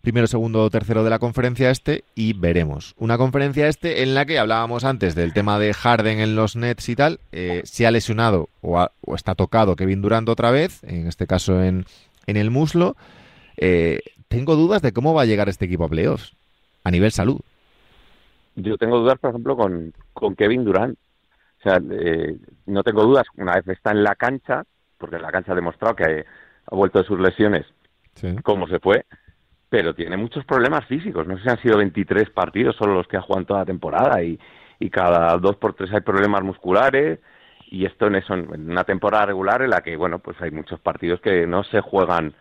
[0.01, 2.95] primero, segundo o tercero de la conferencia este y veremos.
[2.97, 6.87] Una conferencia este en la que hablábamos antes del tema de Harden en los Nets
[6.89, 10.83] y tal, eh, se ha lesionado o, ha- o está tocado Kevin Durant otra vez,
[10.83, 11.85] en este caso en,
[12.27, 12.95] en el muslo.
[13.57, 16.33] Eh, tengo dudas de cómo va a llegar este equipo a playoffs
[16.83, 17.39] a nivel salud.
[18.55, 20.97] Yo tengo dudas, por ejemplo, con, con Kevin Durant.
[21.59, 24.63] O sea, eh, no tengo dudas, una vez está en la cancha,
[24.97, 26.25] porque la cancha ha demostrado que
[26.65, 27.65] ha vuelto de sus lesiones,
[28.43, 29.05] cómo se fue,
[29.69, 31.27] pero tiene muchos problemas físicos.
[31.27, 34.23] No sé si han sido 23 partidos solo los que ha jugado toda la temporada
[34.23, 34.39] y,
[34.79, 37.19] y cada dos por tres hay problemas musculares
[37.71, 40.79] y esto en, eso, en una temporada regular en la que, bueno, pues hay muchos
[40.79, 42.33] partidos que no se juegan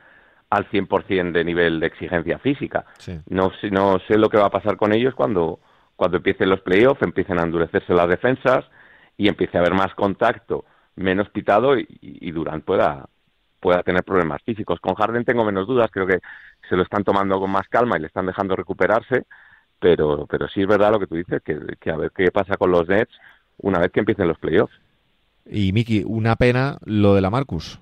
[0.48, 2.86] al 100% de nivel de exigencia física.
[2.98, 3.20] Sí.
[3.28, 5.60] No sé, no sé lo que va a pasar con ellos cuando,
[5.96, 8.64] cuando empiecen los playoffs, empiecen a endurecerse las defensas
[9.18, 10.64] y empiece a haber más contacto,
[10.96, 13.06] menos pitado y, y Durant pueda,
[13.60, 14.80] pueda tener problemas físicos.
[14.80, 16.20] Con Harden tengo menos dudas, creo que
[16.68, 19.24] se lo están tomando con más calma y le están dejando recuperarse,
[19.80, 22.56] pero, pero sí es verdad lo que tú dices, que, que a ver qué pasa
[22.56, 23.12] con los Nets
[23.58, 24.74] una vez que empiecen los playoffs.
[25.46, 27.80] Y Miki, una pena lo de la Marcus.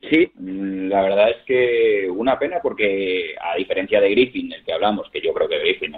[0.00, 5.10] Sí, la verdad es que una pena porque a diferencia de Griffin, del que hablamos,
[5.10, 5.94] que yo creo que Griffin,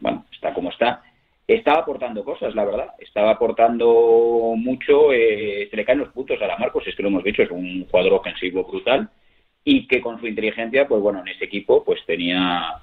[0.00, 1.02] bueno, está como está,
[1.46, 6.46] estaba aportando cosas, la verdad, estaba aportando mucho, eh, se le caen los puntos a
[6.46, 9.10] la Marcos, es que lo hemos dicho, es un jugador ofensivo brutal
[9.70, 12.80] y que con su inteligencia, pues bueno, en ese equipo pues tenía,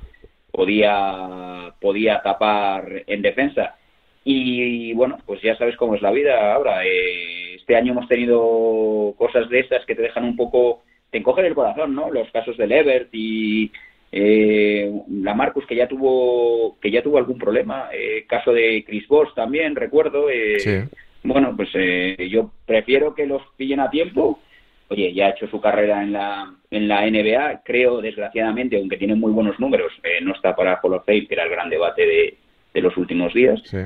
[0.52, 3.76] podía, podía tapar en defensa.
[4.24, 6.86] Y bueno, pues ya sabes cómo es la vida ahora.
[6.86, 11.45] Eh, este año hemos tenido cosas de estas que te dejan un poco, te encogen
[11.45, 12.12] el corazón, ¿no?
[12.12, 13.71] Los casos del Ebert y
[14.12, 17.89] eh, la Marcus que ya tuvo que ya tuvo algún problema.
[17.91, 20.30] Eh, caso de Chris Bosh también recuerdo.
[20.30, 20.84] Eh, Sí.
[21.24, 24.39] Bueno, pues eh, yo prefiero que los pillen a tiempo.
[24.88, 27.62] Oye, ya ha hecho su carrera en la en la NBA.
[27.63, 31.34] Creo, desgraciadamente, aunque tiene muy buenos números, eh, no está para Hall of Fame, que
[31.34, 32.38] era el gran debate de,
[32.74, 33.62] de los últimos días.
[33.63, 33.78] Sí.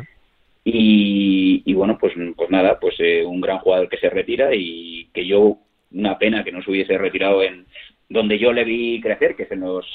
[0.66, 5.08] Y, y bueno, pues, pues nada, pues eh, un gran jugador que se retira y
[5.14, 5.58] que yo,
[5.92, 7.66] una pena que no se hubiese retirado en
[8.10, 9.86] donde yo le vi crecer, que es en los,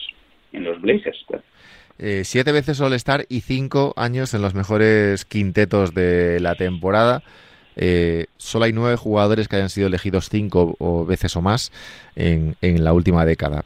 [0.52, 1.22] en los Blazers.
[1.26, 1.44] claro.
[1.98, 7.22] Eh, siete veces All-Star y cinco años en los mejores quintetos de la temporada.
[7.76, 11.72] Eh, solo hay nueve jugadores que hayan sido elegidos cinco o veces o más
[12.14, 13.64] en, en la última década.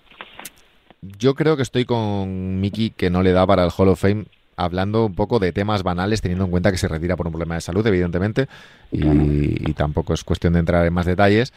[1.18, 4.24] yo creo que estoy con Miki que no le da para el Hall of Fame
[4.58, 7.54] hablando un poco de temas banales, teniendo en cuenta que se retira por un problema
[7.54, 8.48] de salud, evidentemente,
[8.90, 11.52] y, tampoco es cuestión de entrar en más detalles.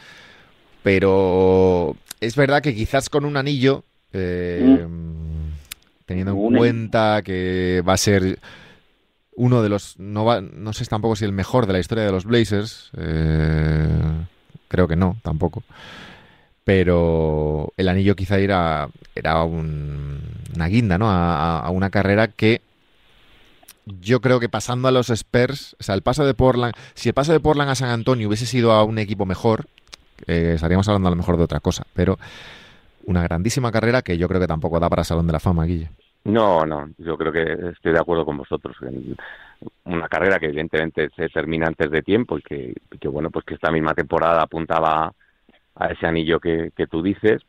[0.84, 6.06] Pero es verdad que quizás con un anillo, eh, mm.
[6.06, 8.38] teniendo en cuenta que va a ser
[9.34, 12.12] uno de los, no, va, no sé tampoco si el mejor de la historia de
[12.12, 14.26] los Blazers, eh,
[14.68, 15.62] creo que no, tampoco
[16.64, 21.10] pero el anillo quizá era, era una guinda, ¿no?
[21.10, 22.60] A, una carrera que
[23.84, 27.14] yo creo que pasando a los Spurs, o sea, el paso de Portland, si el
[27.14, 29.66] paso de Portland a San Antonio hubiese sido a un equipo mejor,
[30.26, 32.18] eh, estaríamos hablando a lo mejor de otra cosa, pero
[33.04, 35.90] una grandísima carrera que yo creo que tampoco da para Salón de la Fama, Guille.
[36.24, 38.76] No, no, yo creo que estoy de acuerdo con vosotros.
[39.84, 43.72] Una carrera que evidentemente se termina antes de tiempo y que, bueno, pues que esta
[43.72, 45.12] misma temporada apuntaba
[45.74, 47.42] a ese anillo que, que tú dices,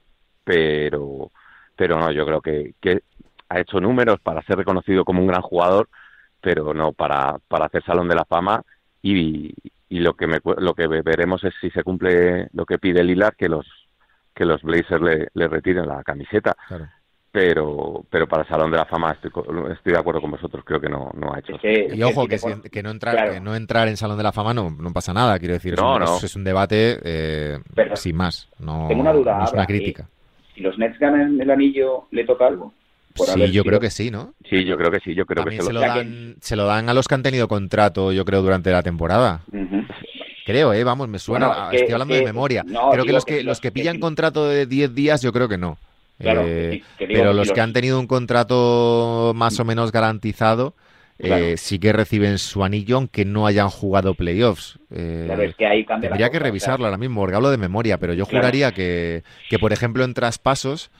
[0.43, 1.31] pero,
[1.75, 3.03] pero no, yo creo que, que
[3.49, 5.87] ha hecho números para ser reconocido como un gran jugador,
[6.41, 8.63] pero no para, para hacer Salón de la Fama
[9.01, 9.53] y,
[9.89, 13.35] y lo que me, lo que veremos es si se cumple lo que pide Lillard
[13.35, 13.67] que los
[14.33, 16.55] que los Blazers le, le retiren la camiseta
[17.33, 19.31] pero pero para el Salón de la Fama estoy,
[19.73, 21.53] estoy de acuerdo con vosotros, creo que no, no ha hecho.
[21.63, 22.37] y ojo, que,
[22.71, 25.39] que, no entrar, que no entrar en Salón de la Fama no, no pasa nada,
[25.39, 27.57] quiero decir, no, es, un, es, un, debate eh,
[27.95, 30.07] sin más, no, tengo una duda, es una crítica.
[30.53, 32.71] Si los Nets ganan el anillo, ¿le toca algo?
[33.15, 34.35] sí, yo creo que sí, ¿no?
[34.47, 36.93] Sí, yo creo que sí, yo creo que se, lo, dan, se lo dan a
[36.93, 39.41] los que han tenido contrato, yo creo, durante la temporada.
[40.45, 42.63] Creo, eh, vamos, me suena, estoy hablando de memoria.
[42.91, 45.79] creo que los que, los que pillan contrato de 10 días, yo creo que no.
[46.19, 50.75] Eh, pero los que han tenido un contrato más o menos garantizado
[51.19, 54.79] eh, sí que reciben su anillo aunque no hayan jugado playoffs.
[54.91, 59.23] Eh, que tendría que revisarlo ahora mismo porque hablo de memoria, pero yo juraría que,
[59.49, 60.91] que, por ejemplo, en traspasos...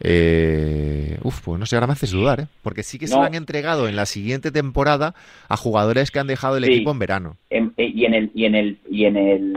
[0.00, 2.46] Eh, uf, pues no sé, ahora me haces dudar, ¿eh?
[2.62, 5.14] Porque sí que se lo han entregado en la siguiente temporada
[5.48, 7.36] a jugadores que han dejado el equipo en verano.
[7.48, 9.56] y en el, y en el, y en el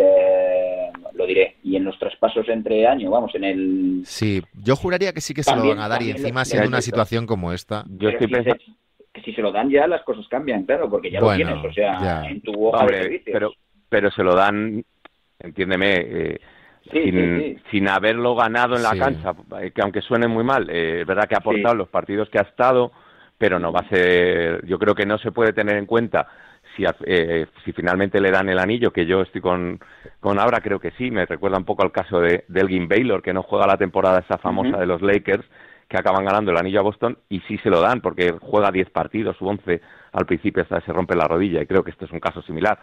[1.17, 1.57] lo diré.
[1.63, 4.01] Y en los traspasos entre años, vamos, en el...
[4.05, 6.81] Sí, yo juraría que sí que se lo van a dar y encima siendo una
[6.81, 7.83] situación como esta...
[7.89, 8.63] Yo estoy pensando...
[9.13, 11.73] que si se lo dan ya las cosas cambian, claro, porque ya lo tienes, o
[11.73, 13.51] sea, en tu hoja de Pero,
[13.89, 14.83] pero se lo dan,
[15.39, 15.95] entiéndeme...
[15.95, 16.39] Eh,
[16.89, 21.05] sin, sin, haberlo ganado en la cancha, eh, que aunque suene muy mal, eh, es
[21.05, 22.93] verdad que ha aportado los partidos que ha estado,
[23.37, 26.27] pero no va a ser, yo creo que no se puede tener en cuenta
[26.77, 29.79] si, eh, si finalmente le dan el anillo, que yo estoy con,
[30.19, 33.33] con Abra, creo que sí, me recuerda un poco al caso de, Elgin Baylor, que
[33.33, 35.43] no juega la temporada esa famosa de los Lakers,
[35.89, 38.91] que acaban ganando el anillo a Boston, y sí se lo dan, porque juega 10
[38.91, 39.81] partidos u 11
[40.13, 42.79] al principio hasta se rompe la rodilla, y creo que este es un caso similar,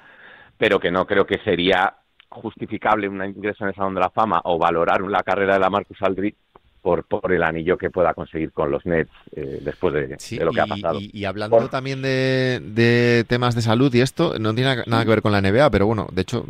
[0.58, 1.94] pero que no creo que sería
[2.28, 5.70] justificable un ingreso en el Salón de la Fama o valorar la carrera de la
[5.70, 6.36] Marcus Aldridge
[6.84, 10.60] por, por el anillo que pueda conseguir con los Nets eh, después de, lo que
[10.60, 10.98] ha pasado.
[11.00, 15.32] Y, hablando también de, temas de salud y esto, no tiene nada que ver con
[15.32, 16.44] la NBA, pero bueno, de hecho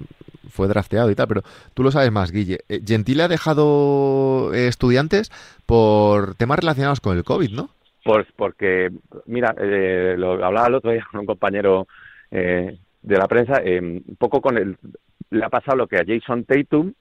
[0.51, 1.43] fue drafteado y tal, pero
[1.73, 2.59] tú lo sabes más, Guille.
[2.69, 5.31] Eh, Gentile ha dejado eh, estudiantes
[5.67, 7.71] por temas relacionados con el COVID, ¿no?
[8.03, 8.91] Pues porque,
[9.27, 11.87] mira, lo hablaba el otro día con un compañero
[12.33, 14.77] de la prensa, un poco con el...
[15.31, 16.93] Le ha pasado lo que a Jason Tatum,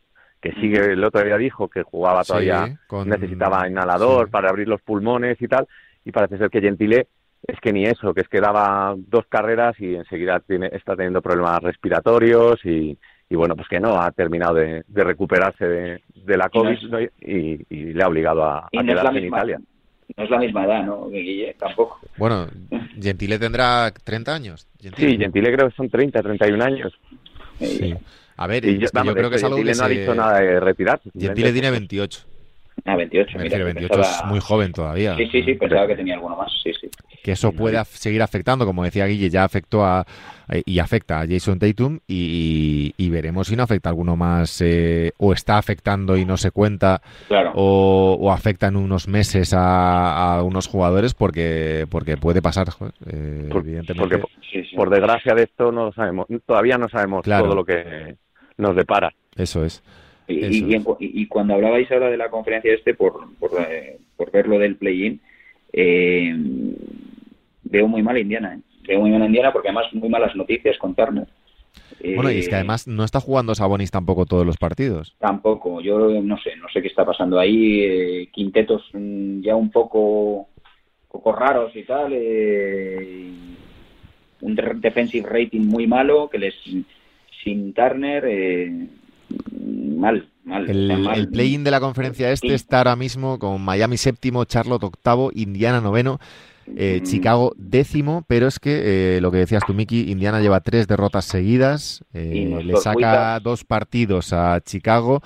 [0.44, 5.42] que sigue, el otro día dijo que jugaba todavía, necesitaba inhalador para abrir los pulmones
[5.42, 5.68] y tal,
[6.04, 7.08] y parece ser que Gentile
[7.48, 11.22] es que ni eso, que es que daba dos carreras y enseguida tiene, está teniendo
[11.22, 12.98] problemas respiratorios y,
[13.30, 16.78] bueno, pues que no ha terminado de, recuperarse de, la COVID
[17.22, 19.62] y, le ha obligado a, quedarse en Italia.
[20.18, 21.56] No es la misma edad, ¿no, Guille?
[21.58, 22.02] Tampoco.
[22.18, 22.48] Bueno,
[23.02, 24.68] Gentile tendrá 30 años.
[24.78, 26.94] Sí, Gentile creo que son 30, 31 años.
[27.60, 27.96] Sí.
[28.38, 31.10] A ver, yo creo que es algo que no ha dicho nada de retirarse.
[31.18, 32.26] Gentile tiene 28.
[32.86, 33.64] Ah, 28, mira.
[33.64, 35.16] 28 es muy joven todavía.
[35.16, 36.90] Sí, sí, sí, pensaba que tenía alguno más, sí, sí.
[37.24, 40.06] Que eso puede seguir afectando, como decía Guille, ya afectó a
[40.66, 45.34] y afecta a Jason Tatum y, veremos si no afecta a alguno más eh, o
[45.34, 47.02] está afectando y no se cuenta
[47.54, 52.68] o, afecta en unos meses a, unos jugadores porque porque puede pasar,
[53.06, 53.94] eh, evidentemente.
[53.96, 54.22] Porque,
[54.76, 58.18] por desgracia de esto no sabemos, todavía no sabemos todo lo que
[58.58, 59.14] nos depara.
[59.36, 59.84] Eso es.
[60.28, 64.00] Y, cuando hablabais ahora de la conferencia este, por, por, eh,
[64.32, 65.20] ver lo del play-in,
[65.74, 66.34] eh,
[67.64, 68.56] veo muy mal a Indiana.
[68.56, 68.62] ¿eh?
[68.88, 71.28] Veo muy mal a Indiana porque además muy malas noticias con Turner.
[72.16, 75.16] Bueno, y es que además no está jugando Sabonis tampoco todos los partidos.
[75.20, 78.28] Tampoco, yo no sé, no sé qué está pasando ahí.
[78.28, 80.48] quintetos mm, ya un poco,
[81.10, 82.14] poco raros y tal.
[84.42, 86.56] un defensive rating muy malo que les
[87.44, 88.24] sin Turner
[89.98, 91.18] mal, Mal, El, mal.
[91.18, 92.54] el play-in de la conferencia este Sí.
[92.54, 96.20] está ahora mismo con Miami séptimo, Charlotte octavo, Indiana noveno,
[96.76, 100.60] eh, Mm, Chicago décimo, pero es que eh, lo que decías tú, Miki, Indiana lleva
[100.60, 105.22] tres derrotas seguidas, eh, le saca dos partidos a Chicago,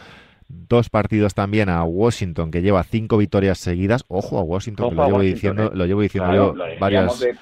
[0.50, 4.06] dos partidos también a Washington, que lleva cinco victorias seguidas.
[4.08, 5.70] Ojo a Washington, que Ojo lo llevo Washington, diciendo, eh.
[5.74, 7.36] lo llevo diciendo Claro, yo varias, de-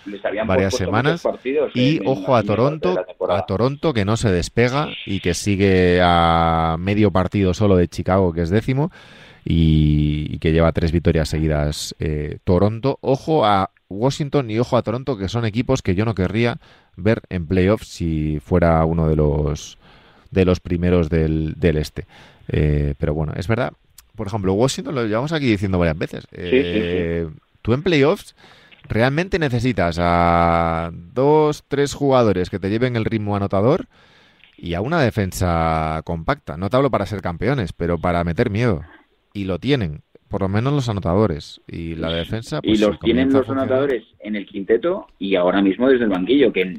[0.45, 1.21] varias semanas.
[1.21, 2.95] partidos y ojo a Toronto,
[3.29, 8.33] a Toronto que no se despega y que sigue a medio partido solo de Chicago,
[8.33, 8.91] que es décimo,
[9.43, 12.97] y, y que lleva tres victorias seguidas eh, Toronto.
[13.01, 16.57] Ojo a Washington y ojo a Toronto, que son equipos que yo no querría
[16.97, 19.77] ver en playoffs si fuera uno de los
[20.31, 22.05] de los primeros del, del este.
[22.47, 23.73] Eh, pero bueno, es verdad.
[24.15, 26.27] Por ejemplo, Washington lo llevamos aquí diciendo varias veces.
[26.31, 27.27] Eh,
[27.61, 28.35] Tú en playoffs
[28.87, 33.87] realmente necesitas a dos, tres jugadores que te lleven el ritmo anotador
[34.55, 36.57] y a una defensa compacta.
[36.57, 38.83] No te hablo para ser campeones, pero para meter miedo.
[39.33, 41.61] Y lo tienen, por lo menos los anotadores.
[41.67, 45.87] Y la defensa, y pues los tienen los anotadores en el quinteto y ahora mismo
[45.89, 46.77] desde el banquillo, que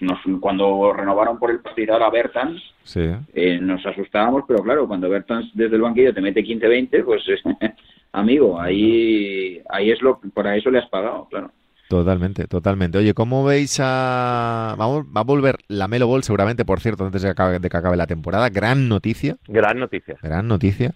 [0.00, 3.00] nos, cuando renovaron por el partido a Bertans, Sí.
[3.34, 7.22] eh, nos asustábamos, pero claro, cuando Bertans desde el banquillo te mete 15-20, pues
[8.12, 11.50] amigo, ahí ahí es lo para eso le has pagado, claro.
[11.88, 12.96] Totalmente, totalmente.
[12.98, 14.74] Oye, ¿cómo veis a...
[14.78, 17.68] Vamos, va a volver la Melo Ball seguramente, por cierto, antes de que acabe, de
[17.68, 18.48] que acabe la temporada.
[18.48, 20.16] Gran noticia, Gran noticia.
[20.22, 20.92] gran noticia.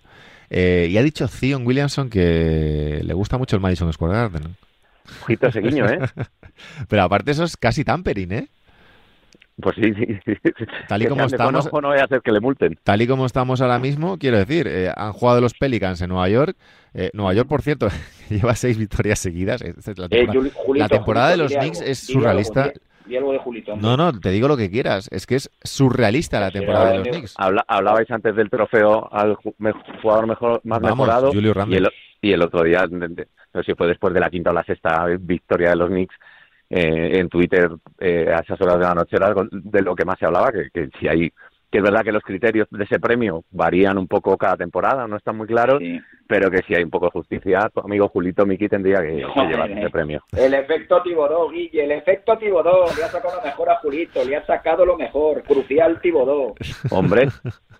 [0.50, 4.56] Eh, y ha dicho Zion Williamson que le gusta mucho el Madison Square Garden.
[5.22, 5.98] Ojito ese guiño, ¿eh?
[6.88, 8.48] Pero aparte eso es casi tampering, ¿eh?
[9.60, 10.16] Pues sí, sí.
[10.86, 12.78] Tal y Que como estamos- no voy a hacer que le multen.
[12.84, 16.28] Tal y como estamos ahora mismo, quiero decir, eh, han jugado los Pelicans en Nueva
[16.28, 16.56] York.
[16.94, 17.88] Eh, Nueva York, por cierto,
[18.30, 19.60] lleva seis victorias seguidas.
[19.62, 22.20] Esta es la Eh, temporada- Juli- Julito, la temporada Julito, de los Knicks es algo,
[22.20, 22.72] surrealista.
[23.08, 23.72] Di- di algo de Julito.
[23.72, 23.88] hombre.
[23.88, 25.08] No, no, te digo lo que quieras.
[25.10, 27.34] Es que es surrealista la Sí, temporada de los de- Knicks.
[27.38, 29.34] Habla- hablabais antes del trofeo al
[30.02, 31.32] jugador mejor, más Vamos, mejorado.
[31.32, 31.88] Julio y el,
[32.20, 35.06] y el otro día, no sé si fue después de la quinta o la sexta
[35.20, 36.14] victoria de los Knicks,
[36.70, 40.04] eh, en Twitter eh, a esas horas de la noche era algo de lo que
[40.04, 41.32] más se hablaba, que, que si hay
[41.70, 45.16] que es verdad que los criterios de ese premio varían un poco cada temporada, no
[45.18, 46.00] están muy claros, Sí.
[46.28, 49.24] Pero que si hay un poco de justicia, tu amigo Julito Miki tendría que, que
[49.24, 49.78] Joder, llevar eh.
[49.80, 50.22] ese premio.
[50.36, 52.84] El efecto Tibodó, Guille, el efecto Tibodó.
[52.96, 55.42] Le ha sacado lo mejor a Julito, le ha sacado lo mejor.
[55.42, 56.54] Crucial Tibodó.
[56.90, 57.28] Hombre,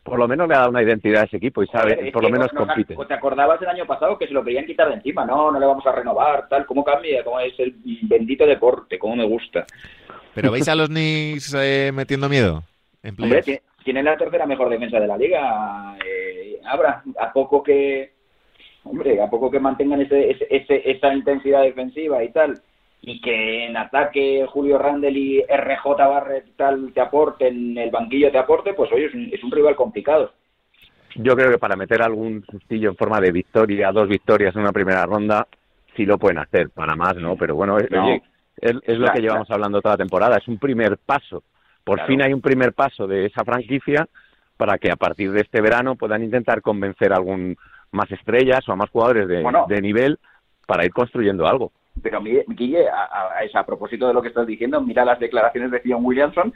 [0.03, 2.13] por lo menos le ha dado una identidad a ese equipo y sabe, Joder, es
[2.13, 2.97] por lo menos nos- compite.
[3.07, 5.27] ¿Te acordabas el año pasado que se lo querían quitar de encima?
[5.27, 6.65] No, no le vamos a renovar, tal.
[6.65, 7.23] ¿Cómo cambia?
[7.23, 8.99] ¿Cómo es el bendito deporte?
[8.99, 9.67] ¿Cómo me gusta?
[10.35, 12.63] ¿Pero veis a los Knicks eh, metiendo miedo?
[13.03, 15.97] En Hombre, tiene- tienen la tercera mejor defensa de la liga.
[16.05, 18.13] Eh, Abra, a poco que,
[18.89, 22.59] hombre, a poco que mantengan ese, ese- ese- esa intensidad defensiva y tal,
[23.03, 28.39] y que en ataque Julio Randle y RJ Barrett tal te aporten, el banquillo te
[28.39, 30.33] aporte, pues oye, es un, es un rival complicado.
[31.17, 34.73] Yo creo que para meter algún sustillo en forma de victoria, dos victorias en una
[34.73, 35.47] primera ronda,
[35.97, 38.05] sí lo pueden hacer, para más no, pero bueno, es, No.
[38.05, 38.23] oye,
[38.61, 41.43] es, es lo Claro, que llevamos hablando toda la temporada, es un primer paso.
[41.85, 42.09] Por Claro.
[42.09, 44.07] fin hay un primer paso de esa franquicia
[44.57, 47.57] para que a partir de este verano puedan intentar convencer a algún
[47.93, 49.67] más estrellas o a más jugadores de, Bueno.
[49.69, 50.19] de nivel
[50.67, 51.73] para ir construyendo algo.
[52.03, 55.81] Pero Guille, a, a- a propósito de lo que estás diciendo, mira las declaraciones de
[55.81, 56.53] Zion Williamson,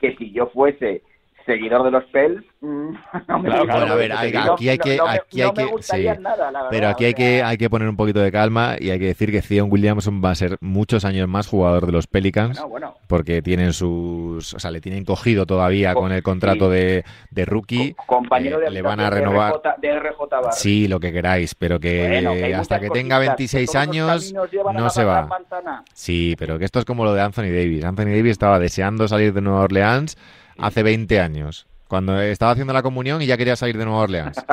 [0.00, 1.02] que si yo fuese
[1.46, 2.90] seguidor de los Pels, mm,
[3.28, 6.20] no Claro, a ver, hay- aquí hay que- no aquí hay que- gustaría sí.
[6.22, 8.90] nada, la verdad, Pero aquí hay que, hay que poner un poquito de calma y
[8.90, 12.06] hay que decir que Zion Williamson va a ser muchos años más jugador de los
[12.06, 12.58] Pelicans.
[12.60, 16.66] bueno, bueno, porque tienen sus, o sea, le tienen cogido todavía Co- con el contrato
[16.66, 16.76] sí.
[16.76, 17.94] de, de rookie.
[17.94, 19.54] co- compañero eh, de le van a renovar.
[19.54, 20.52] de RJ, de RJ.
[20.52, 23.76] Sí, lo que queráis, pero que Bueno, que hay hasta que tenga cositas, 26 que
[23.76, 24.34] todos los años
[24.74, 25.26] no se va.
[25.26, 25.84] manzana.
[25.92, 27.84] Sí, pero que esto es como lo de Anthony Davis.
[27.84, 30.16] Anthony Davis estaba deseando salir de Nueva Orleans
[30.62, 31.66] hace 20 años.
[31.88, 34.36] Cuando estaba haciendo la comunión y ya quería salir de Nueva Orleans.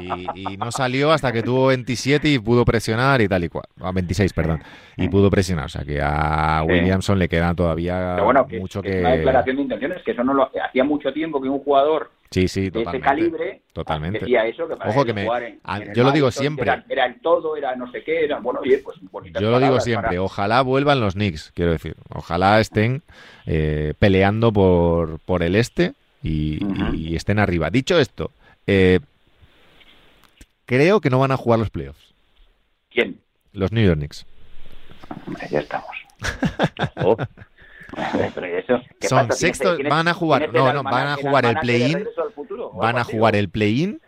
[0.00, 3.66] Y, y no salió hasta que tuvo 27 y pudo presionar y tal y cual.
[3.80, 4.60] A 26, perdón.
[4.96, 5.66] Y pudo presionar.
[5.66, 6.72] O sea que a Sí.
[6.72, 8.94] Williamson le queda todavía bueno, mucho que que...
[8.96, 12.10] es una declaración de intenciones, que eso no lo hacía mucho tiempo que un jugador
[12.30, 14.18] Sí, sí, de ese calibre Totalmente.
[14.20, 16.64] decía eso, que para Ojo que me- en- a- en el yo lo digo siempre.
[16.64, 19.60] Era, era el todo, era no sé qué, era bueno, oye, pues bonitas Yo lo
[19.60, 21.94] digo siempre, para- ojalá vuelvan los Knicks, quiero decir.
[22.10, 23.02] Ojalá estén
[23.46, 27.70] eh, peleando por, por el este y, estén arriba.
[27.70, 28.30] Dicho esto,
[28.66, 28.98] eh,
[30.66, 32.14] creo que no van a jugar los playoffs.
[32.90, 33.20] ¿Quién?
[33.52, 34.26] Los New York Knicks.
[35.26, 35.90] Hombre, ya estamos.
[36.96, 37.16] Oh,
[38.34, 38.80] pero ¿y eso?
[39.00, 42.04] ¿Qué Son sextos, tienes- van a jugar- no, el no, van a jugar el play-in,
[42.74, 44.00] Van a jugar el play-in,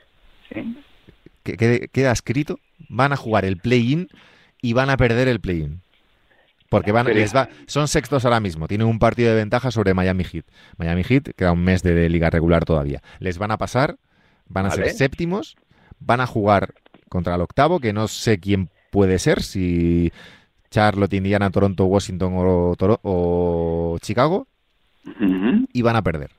[0.52, 0.76] Sí.
[1.42, 2.58] que queda escrito,
[2.88, 4.08] van a jugar el play-in
[4.62, 5.80] y van a perder el play-in.
[6.68, 10.24] Porque van, les va, son sextos ahora mismo, tienen un partido de ventaja sobre Miami
[10.24, 10.44] Heat.
[10.78, 13.02] Miami Heat queda un mes de, de liga regular todavía.
[13.20, 13.96] Les van a pasar
[14.48, 14.84] van a Vale.
[14.86, 15.56] ser séptimos,
[16.00, 16.74] van a jugar
[17.08, 20.12] contra el octavo, que no sé quién puede ser, si
[20.76, 24.46] Charlotte, Indiana, Toronto, Washington o, Toro- o Chicago,
[25.06, 25.66] Ujú.
[25.72, 26.30] y van a perder.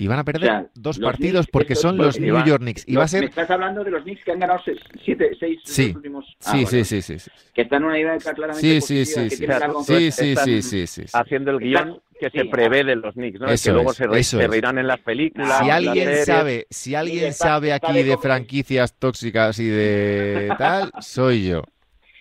[0.00, 2.60] Y van a perder O sea, dos partidos Knicks, porque estos son los New York
[2.62, 2.84] Knicks.
[2.86, 3.24] Y va a Me ser...
[3.24, 5.88] estás hablando de los Knicks que han ganado seis, siete, seis Sí.
[5.88, 6.36] los últimos...
[6.44, 7.30] Ah, Sí, sí, sí, sí, sí.
[7.52, 9.84] Que están en una dinámica claramente Sí, sí, positiva, sí, que sí.
[9.84, 11.10] Sí, sí, sí, sí, sí, sí.
[11.12, 13.48] haciendo el guion que Sí, se prevé de los Knicks, ¿no?
[13.48, 15.58] Eso que luego es, se, re- se reirán en las películas.
[15.64, 16.26] Si alguien series.
[16.26, 21.62] sabe, si alguien sabe aquí de franquicias tóxicas y de tal, soy yo.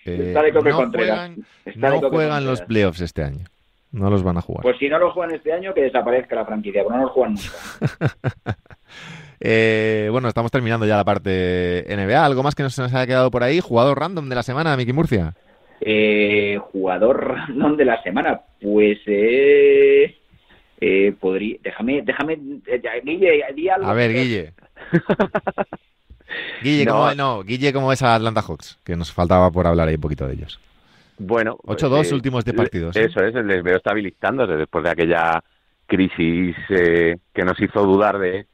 [0.07, 1.17] Eh, Está de Coque no Contreras.
[1.17, 3.45] juegan, Está de no Coque juegan los playoffs este año.
[3.91, 4.63] No los van a jugar.
[4.63, 7.35] Pues si no lo juegan este año, que desaparezca la franquicia, porque no los juegan
[7.35, 8.57] nunca.
[9.39, 12.25] Eh, bueno, estamos terminando ya la parte NBA.
[12.25, 13.59] ¿Algo más que nos, nos haya quedado por ahí?
[13.59, 15.35] Jugador random de la semana, Miki Murcia.
[15.79, 20.17] Eh, jugador random de la semana, pues eh,
[20.81, 22.33] eh, podría, déjame, déjame,
[22.65, 23.87] eh, Guille, di algo.
[23.87, 24.53] A ver, Guille.
[26.61, 26.93] Guille, No.
[26.93, 28.79] ¿cómo, no, Guille, ¿cómo es a Atlanta Hawks?
[28.83, 30.59] Que nos faltaba por hablar ahí un poquito de ellos.
[31.19, 33.05] Bueno, 8-2 eh, últimos de partidos, ¿eh?
[33.05, 35.43] Eso es, les veo estabilizándose después de aquella
[35.87, 38.45] crisis eh, que nos hizo dudar de,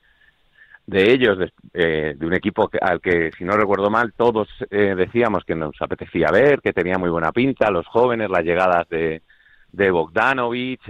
[0.86, 4.94] de ellos, de, eh, de un equipo al que, si no recuerdo mal, todos eh,
[4.96, 9.24] decíamos que nos apetecía ver, que tenía muy buena pinta, los jóvenes, las llegadas de,
[9.72, 10.88] de Bogdanovich,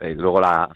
[0.00, 0.68] luego la,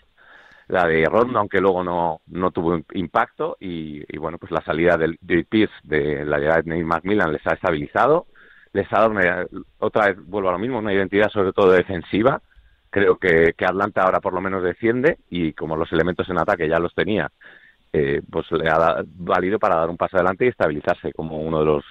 [0.68, 4.96] la de Rondo, aunque luego no, no tuvo impacto, y, y bueno, pues la salida
[4.96, 8.26] del de Pierce, de la llegada de Nate McMillan les ha estabilizado,
[8.72, 9.46] les ha dado una-
[9.78, 12.40] otra vez, vuelvo a lo mismo, una identidad sobre todo defensiva.
[12.90, 16.68] Creo que, que Atlanta ahora por lo menos defiende y como los elementos en ataque
[16.68, 17.30] ya los tenía,
[17.92, 21.60] eh, pues le ha da- valido para dar un paso adelante y estabilizarse como uno
[21.60, 21.84] de los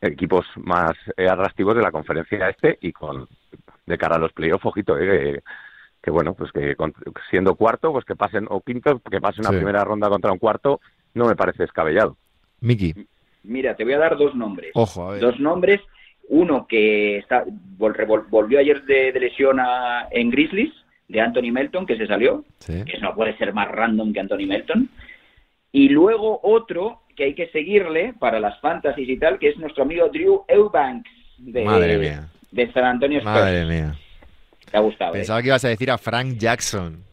[0.00, 3.28] equipos más eh, atractivos de la conferencia este y con
[3.86, 5.42] de cara a los playoffs, ojito, eh,
[6.02, 6.94] que, bueno, pues que con-
[7.30, 9.56] siendo cuarto, pues que pasen, o quinto, que pasen una Sí.
[9.56, 10.80] primera ronda contra un cuarto,
[11.14, 12.16] no me parece descabellado.
[12.60, 12.94] Miki,
[13.44, 14.72] Mira, te voy a dar dos nombres.
[14.74, 15.20] ojo, a ver.
[15.20, 15.80] Dos nombres,
[16.28, 17.44] uno que está
[17.78, 20.72] volvió ayer de, de lesión a- en Grizzlies,
[21.08, 22.84] de Anthony Melton, que se salió, Sí.
[22.84, 24.90] que eso no puede ser más random que Anthony Melton.
[25.72, 29.84] Y luego otro que hay que seguirle para las fantasies y tal, que es nuestro
[29.84, 32.28] amigo Drew Eubanks de, Madre mía.
[32.50, 33.34] de San Antonio Spurs.
[33.34, 33.94] Madre mía.
[34.70, 35.18] Te ha gustado, ¿eh?
[35.18, 37.04] Pensaba que ibas a decir a Frank Jackson.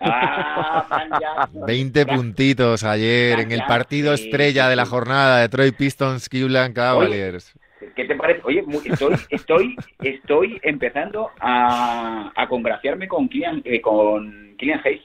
[0.00, 1.66] Ah, Frank Jackson.
[1.66, 6.28] 20 Frank- puntitos ayer Frank en el partido estrella de la jornada de Detroit Pistons
[6.28, 7.52] Cleveland Cavaliers.
[7.96, 8.40] ¿Qué te parece?
[8.44, 15.02] Oye, estoy, estoy, estoy empezando a, a congraciarme con Kylian, eh, con Kylian Hayes.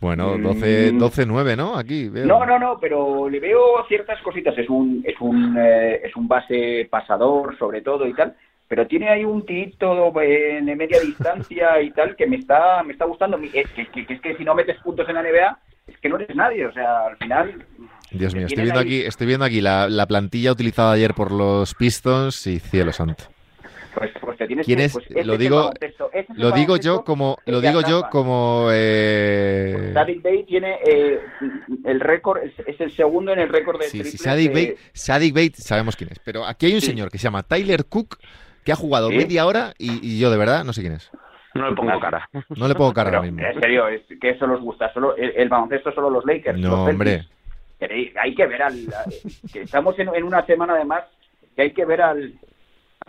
[0.00, 0.42] Bueno, Mm.
[0.42, 1.76] 12 12-9, ¿no?
[1.78, 2.26] Aquí veo.
[2.26, 4.56] No, no, no, pero le veo ciertas cositas.
[4.58, 8.34] Es un, es un, eh, es un base pasador, sobre todo y tal.
[8.68, 12.92] Pero tiene ahí un tirito eh, de media distancia y tal que me está, me
[12.92, 13.38] está gustando.
[13.52, 16.08] Es que, que- que es que si no metes puntos en la NBA, es que
[16.08, 16.66] no eres nadie.
[16.66, 17.64] O sea, al final.
[18.10, 21.30] Dios mío, estoy viendo ahí- aquí, estoy viendo aquí la, la plantilla utilizada ayer por
[21.30, 23.24] los Pistons y cielo santo.
[23.94, 24.92] Pues, pues te tienes ¿Quién que- es?
[24.92, 28.08] pues ese Lo digo- baloncesto, ese es el Lo digo yo como, lo digo yo
[28.10, 31.20] como eh, Sadik Bey tiene eh,
[31.84, 35.52] el récord, es, el segundo en el récord de Sí, sí, Sadik Bey, Sadik Bey
[35.54, 36.88] sabemos quién es, pero aquí hay un Sí.
[36.88, 38.18] señor que se llama Tyler Cook
[38.64, 39.16] que ha jugado ¿Sí?
[39.16, 41.10] media hora y, y yo de verdad no sé quién es.
[41.54, 42.28] No le pongo cara.
[42.56, 43.46] No le pongo cara Pero, ahora mismo.
[43.46, 44.92] en serio, es que eso los gusta.
[44.92, 46.58] Solo el, el baloncesto solo los Lakers.
[46.58, 47.26] No, los hombre.
[48.20, 48.74] Hay que ver al.
[49.52, 51.04] que estamos en, en una semana además
[51.54, 52.34] que hay que ver al,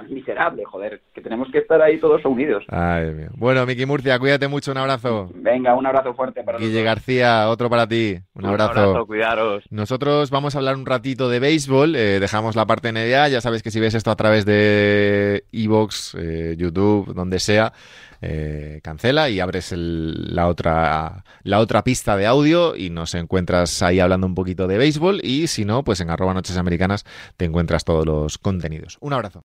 [0.10, 1.02] miserable, joder.
[1.14, 2.64] Que tenemos que estar ahí todos unidos.
[2.70, 3.30] Ay, Dios mío.
[3.36, 5.30] Bueno, Miki Murcia, cuídate mucho, un abrazo.
[5.34, 6.86] Venga, un abrazo fuerte para Guille todos.
[6.86, 8.18] García, otro para ti.
[8.34, 9.06] Un abrazo.
[9.06, 9.64] cuidaros.
[9.70, 13.64] Nosotros vamos a hablar un ratito de béisbol, eh, dejamos la parte NBA, ya sabes
[13.64, 17.74] que si ves esto a través de Evox, eh, YouTube, donde sea,
[18.22, 23.82] eh, cancela y abres el- la, otra, la otra pista de audio y nos encuentras
[23.84, 27.06] ahí hablando un poquito de béisbol y si no, pues en arroba noches americanas
[27.38, 28.98] te encuentras todos los contenidos.
[29.02, 29.43] Un abrazo.